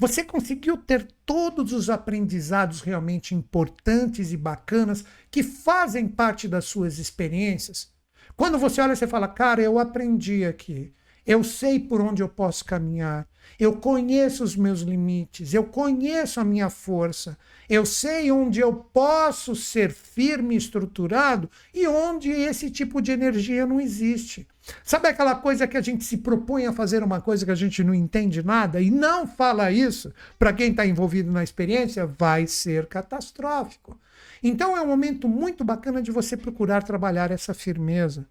[0.00, 6.98] Você conseguiu ter todos os aprendizados realmente importantes e bacanas que fazem parte das suas
[6.98, 7.90] experiências?
[8.36, 10.94] Quando você olha, você fala, cara, eu aprendi aqui.
[11.28, 13.28] Eu sei por onde eu posso caminhar.
[13.60, 15.52] Eu conheço os meus limites.
[15.52, 17.36] Eu conheço a minha força.
[17.68, 23.78] Eu sei onde eu posso ser firme estruturado e onde esse tipo de energia não
[23.78, 24.48] existe.
[24.82, 27.84] Sabe aquela coisa que a gente se propõe a fazer uma coisa que a gente
[27.84, 32.06] não entende nada e não fala isso para quem está envolvido na experiência?
[32.06, 34.00] Vai ser catastrófico.
[34.42, 38.26] Então é um momento muito bacana de você procurar trabalhar essa firmeza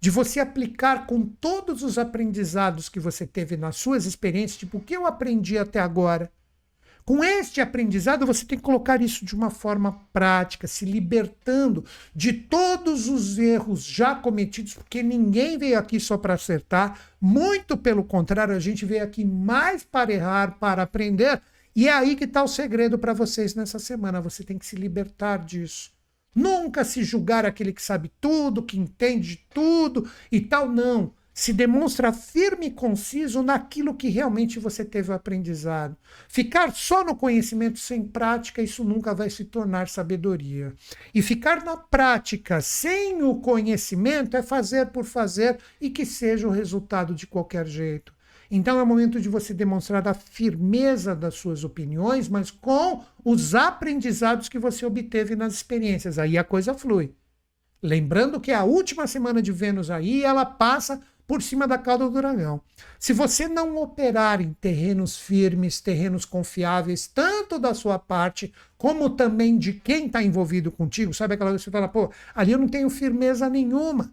[0.00, 4.80] de você aplicar com todos os aprendizados que você teve nas suas experiências, tipo, o
[4.80, 6.30] que eu aprendi até agora?
[7.04, 11.84] Com este aprendizado, você tem que colocar isso de uma forma prática, se libertando
[12.14, 18.04] de todos os erros já cometidos, porque ninguém veio aqui só para acertar, muito pelo
[18.04, 21.40] contrário, a gente veio aqui mais para errar, para aprender.
[21.74, 24.20] E é aí que está o segredo para vocês nessa semana.
[24.20, 25.90] Você tem que se libertar disso.
[26.34, 31.12] Nunca se julgar aquele que sabe tudo, que entende tudo e tal, não.
[31.32, 35.96] Se demonstra firme e conciso naquilo que realmente você teve o aprendizado.
[36.28, 40.74] Ficar só no conhecimento sem prática, isso nunca vai se tornar sabedoria.
[41.14, 46.50] E ficar na prática sem o conhecimento é fazer por fazer e que seja o
[46.50, 48.12] resultado de qualquer jeito.
[48.50, 53.54] Então é o momento de você demonstrar a firmeza das suas opiniões, mas com os
[53.54, 56.18] aprendizados que você obteve nas experiências.
[56.18, 57.14] Aí a coisa flui.
[57.82, 61.00] Lembrando que a última semana de Vênus aí, ela passa
[61.30, 62.60] por cima da cauda do dragão.
[62.98, 69.56] Se você não operar em terrenos firmes, terrenos confiáveis, tanto da sua parte, como também
[69.56, 72.90] de quem está envolvido contigo, sabe aquela que você fala, pô, ali eu não tenho
[72.90, 74.12] firmeza nenhuma.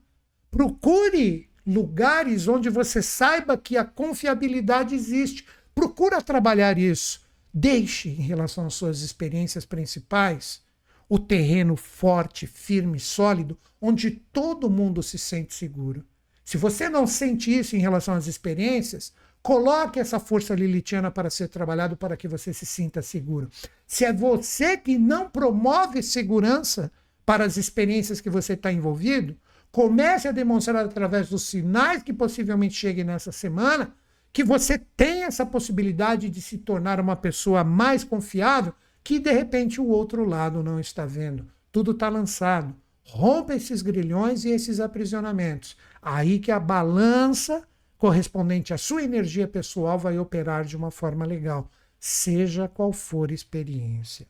[0.52, 5.46] Procure lugares onde você saiba que a confiabilidade existe.
[5.76, 7.22] Procura trabalhar isso.
[7.54, 10.62] Deixe, em relação às suas experiências principais,
[11.10, 16.06] o terreno forte, firme, sólido, onde todo mundo se sente seguro.
[16.44, 21.50] Se você não sente isso em relação às experiências, coloque essa força lilitiana para ser
[21.50, 23.50] trabalhado para que você se sinta seguro.
[23.86, 26.92] Se é você que não promove segurança
[27.26, 29.38] para as experiências que você está envolvido,
[29.78, 33.94] comece a demonstrar através dos sinais que possivelmente cheguem nessa semana
[34.34, 38.74] que você tem essa possibilidade de se tornar uma pessoa mais confiável
[39.04, 41.46] que de repente o outro lado não está vendo.
[41.72, 42.76] Tudo está lançado.
[43.04, 45.78] Rompa esses grilhões e esses aprisionamentos.
[46.02, 47.62] Aí que a balança
[48.00, 53.36] correspondente à sua energia pessoal vai operar de uma forma legal, seja qual for a
[53.36, 54.26] experiência.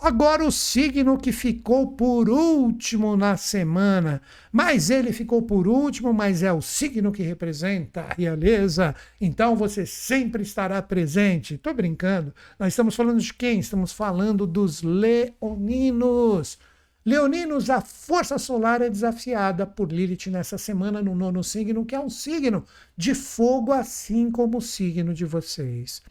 [0.00, 4.20] Agora, o signo que ficou por último na semana,
[4.50, 9.86] mas ele ficou por último, mas é o signo que representa a realeza, então você
[9.86, 11.54] sempre estará presente.
[11.54, 13.60] Estou brincando, nós estamos falando de quem?
[13.60, 16.58] Estamos falando dos leoninos.
[17.04, 22.00] Leoninos, a força solar é desafiada por Lilith nessa semana no nono signo, que é
[22.00, 22.64] um signo
[22.96, 26.02] de fogo, assim como o signo de vocês.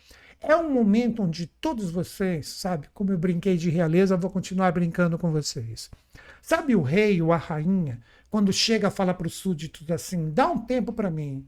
[0.44, 5.18] É um momento onde todos vocês, sabe, como eu brinquei de realeza, vou continuar brincando
[5.18, 5.90] com vocês.
[6.42, 10.48] Sabe o rei ou a rainha, quando chega a falar para os súditos assim: dá
[10.48, 11.48] um tempo para mim.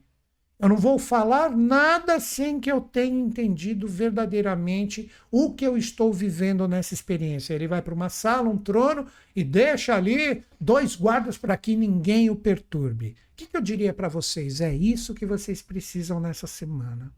[0.60, 6.14] Eu não vou falar nada sem que eu tenha entendido verdadeiramente o que eu estou
[6.14, 7.54] vivendo nessa experiência.
[7.54, 12.30] Ele vai para uma sala, um trono e deixa ali dois guardas para que ninguém
[12.30, 13.18] o perturbe.
[13.34, 14.62] O que, que eu diria para vocês?
[14.62, 17.12] É isso que vocês precisam nessa semana.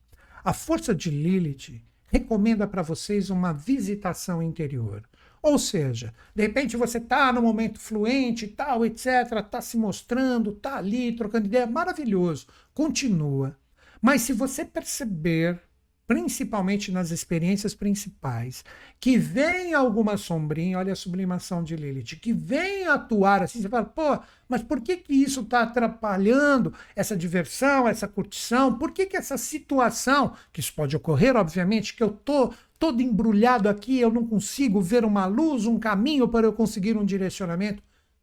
[0.45, 5.01] A força de Lilith recomenda para vocês uma visitação interior.
[5.41, 10.77] Ou seja, de repente você está no momento fluente, tal, etc., está se mostrando, está
[10.77, 12.45] ali, trocando ideia, maravilhoso,
[12.75, 13.57] continua.
[13.99, 15.59] Mas se você perceber
[16.07, 18.63] principalmente nas experiências principais,
[18.99, 23.85] que vem alguma sombrinha, olha a sublimação de Lilith, que vem atuar assim, você fala,
[23.85, 28.77] pô, mas por que, que isso está atrapalhando essa diversão, essa curtição?
[28.77, 33.67] Por que, que essa situação, que isso pode ocorrer, obviamente, que eu tô todo embrulhado
[33.67, 37.81] aqui, eu não consigo ver uma luz, um caminho para eu conseguir um direcionamento?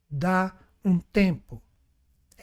[0.09, 0.55] Dá
[0.85, 1.61] um tempo.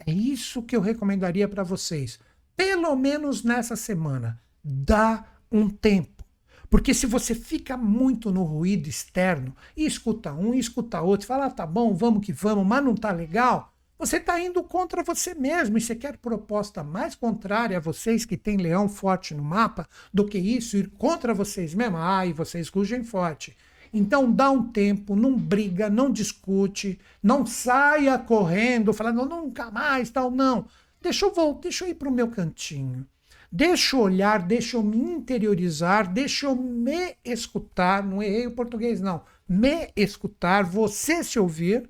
[0.05, 2.19] É isso que eu recomendaria para vocês,
[2.57, 6.23] pelo menos nessa semana dá um tempo.
[6.69, 11.27] Porque se você fica muito no ruído externo e escuta um e escuta outro, e
[11.27, 15.03] fala, ah, tá bom, vamos que vamos, mas não tá legal, você está indo contra
[15.03, 19.43] você mesmo e você quer proposta mais contrária a vocês que tem leão forte no
[19.43, 21.97] mapa do que isso, ir contra vocês mesmo.
[21.97, 23.57] Ah, e vocês rugem forte.
[23.91, 30.31] Então dá um tempo, não briga, não discute, não saia correndo, falando nunca mais, tal,
[30.31, 30.65] não.
[31.01, 33.05] Deixa eu voltar, deixa eu ir para o meu cantinho.
[33.51, 38.03] Deixa eu olhar, deixa eu me interiorizar, deixa eu me escutar.
[38.03, 39.23] Não errei o português, não.
[39.47, 41.89] Me escutar, você se ouvir.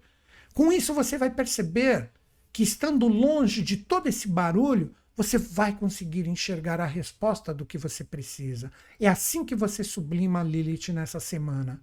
[0.54, 2.10] Com isso, você vai perceber
[2.54, 7.78] que, estando longe de todo esse barulho, você vai conseguir enxergar a resposta do que
[7.78, 8.72] você precisa.
[9.00, 11.82] É assim que você sublima Lilith nessa semana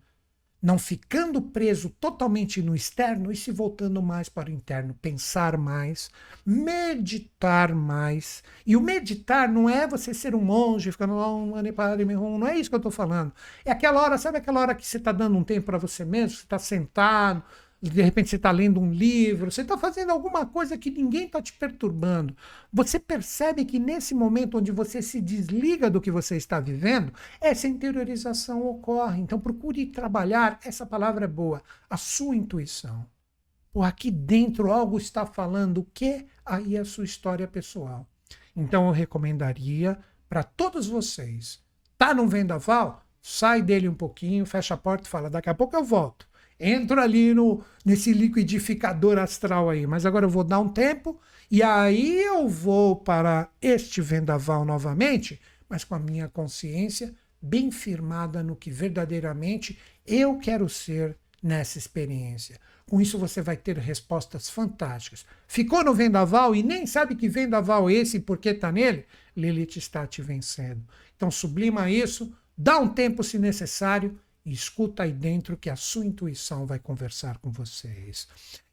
[0.63, 6.11] não ficando preso totalmente no externo e se voltando mais para o interno, pensar mais,
[6.45, 8.43] meditar mais.
[8.67, 12.79] E o meditar não é você ser um monge ficando não é isso que eu
[12.79, 13.33] estou falando.
[13.65, 16.37] É aquela hora, sabe aquela hora que você está dando um tempo para você mesmo,
[16.37, 17.43] você está sentado,
[17.91, 21.41] de repente você está lendo um livro, você está fazendo alguma coisa que ninguém está
[21.41, 22.37] te perturbando.
[22.73, 27.69] Você percebe que nesse momento onde você se desliga do que você está vivendo, essa
[27.69, 29.21] interiorização ocorre.
[29.21, 33.07] Então procure trabalhar, essa palavra é boa, a sua intuição.
[33.75, 36.27] Ou aqui dentro algo está falando o que?
[36.45, 38.07] Aí é a sua história pessoal.
[38.55, 39.99] Então eu recomendaria
[40.29, 41.63] para todos vocês,
[41.99, 43.05] tá num vendaval?
[43.21, 46.27] Sai dele um pouquinho, fecha a porta e fala, daqui a pouco eu volto
[46.59, 51.21] entro ali no, nesse liquidificador astral aí, mas agora eu vou dar um tempo
[51.51, 58.43] e aí eu vou para este vendaval novamente, mas com a minha consciência bem firmada
[58.43, 62.59] no que verdadeiramente eu quero ser nessa experiência.
[62.89, 65.27] Com isso você vai ter respostas fantásticas.
[65.47, 69.05] Ficou no vendaval e nem sabe que vendaval é esse e por que está nele?
[69.37, 70.83] Lilith está te vencendo.
[71.17, 76.07] Então sublima isso, dá um tempo se necessário e escuta aí dentro que a sua
[76.07, 78.29] intuição vai conversar com vocês.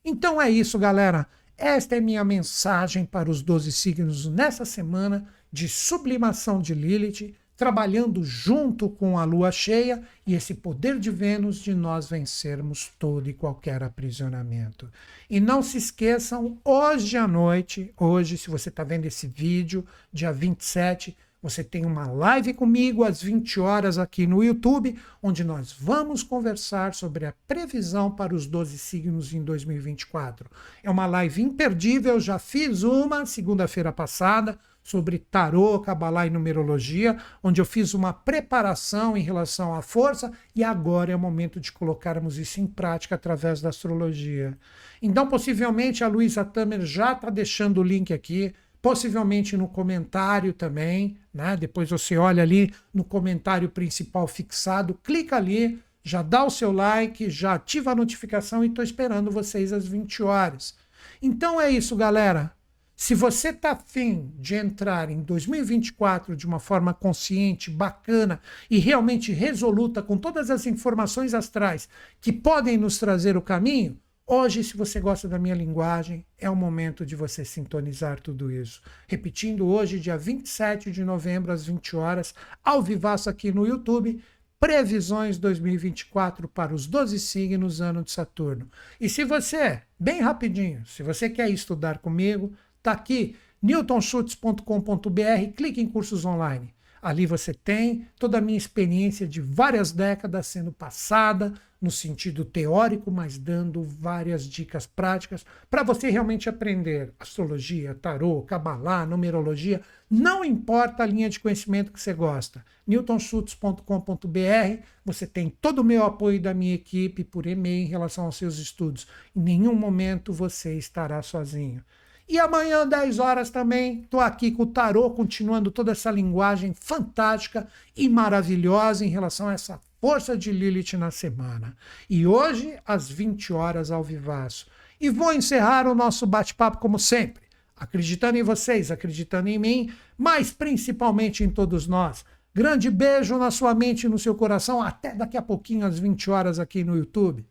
[0.06, 1.28] Então é isso, galera.
[1.58, 8.24] Esta é minha mensagem para os 12 signos nessa semana de sublimação de Lilith, trabalhando
[8.24, 13.34] junto com a lua cheia e esse poder de Vênus de nós vencermos todo e
[13.34, 14.92] qualquer aprisionamento.
[15.30, 20.32] E não se esqueçam, hoje à noite, hoje, se você está vendo esse vídeo, dia
[20.32, 26.24] 27, você tem uma live comigo às 20 horas aqui no YouTube, onde nós vamos
[26.24, 30.50] conversar sobre a previsão para os 12 signos em 2024.
[30.82, 37.60] É uma live imperdível, já fiz uma segunda-feira passada sobre tarô, cabalá e numerologia, onde
[37.60, 42.38] eu fiz uma preparação em relação à força e agora é o momento de colocarmos
[42.38, 44.58] isso em prática através da astrologia.
[45.02, 48.54] Então, possivelmente a Luísa Tamer já está deixando o link aqui
[48.84, 51.56] possivelmente no comentário também, né?
[51.56, 57.30] Depois você olha ali no comentário principal fixado, clica ali, já dá o seu like,
[57.30, 60.76] já ativa a notificação e estou esperando vocês às 20 horas.
[61.22, 62.52] Então é isso, galera.
[62.94, 69.32] Se você está afim de entrar em 2024 de uma forma consciente, bacana e realmente
[69.32, 71.88] resoluta, com todas as informações astrais
[72.20, 76.56] que podem nos trazer o caminho, hoje, se você gosta da minha linguagem, é o
[76.56, 78.82] momento de você sintonizar tudo isso.
[79.08, 82.34] Repetindo, hoje, dia 27 de novembro, às 20 horas,
[82.64, 84.22] ao vivaço aqui no YouTube,
[84.60, 88.70] previsões 2024 para os 12 signos ano de Saturno.
[89.00, 95.88] E se você, bem rapidinho, se você quer estudar comigo, tá aqui newtonschutz.com.br, clique em
[95.88, 96.74] cursos online.
[97.02, 101.54] Ali você tem toda a minha experiência de várias décadas sendo passada
[101.84, 109.06] no sentido teórico, mas dando várias dicas práticas para você realmente aprender astrologia, tarô, cabalá,
[109.06, 112.64] numerologia, não importa a linha de conhecimento que você gosta.
[112.88, 118.38] newtonschutz.com.br, você tem todo o meu apoio da minha equipe por e-mail em relação aos
[118.38, 119.06] seus estudos.
[119.36, 121.84] Em nenhum momento você estará sozinho.
[122.30, 127.68] E amanhã, 10 horas também, estou aqui com o Tarô, continuando toda essa linguagem fantástica
[127.94, 131.78] e maravilhosa em relação a essa força de Lilith na semana.
[132.10, 134.68] E hoje, às 20 horas, ao vivaço.
[135.00, 137.42] E vou encerrar o nosso bate-papo como sempre,
[137.74, 142.26] acreditando em vocês, acreditando em mim, mas principalmente em todos nós.
[142.54, 144.82] Grande beijo na sua mente e no seu coração.
[144.82, 147.46] Até daqui a pouquinho, às 20 horas, aqui no YouTube.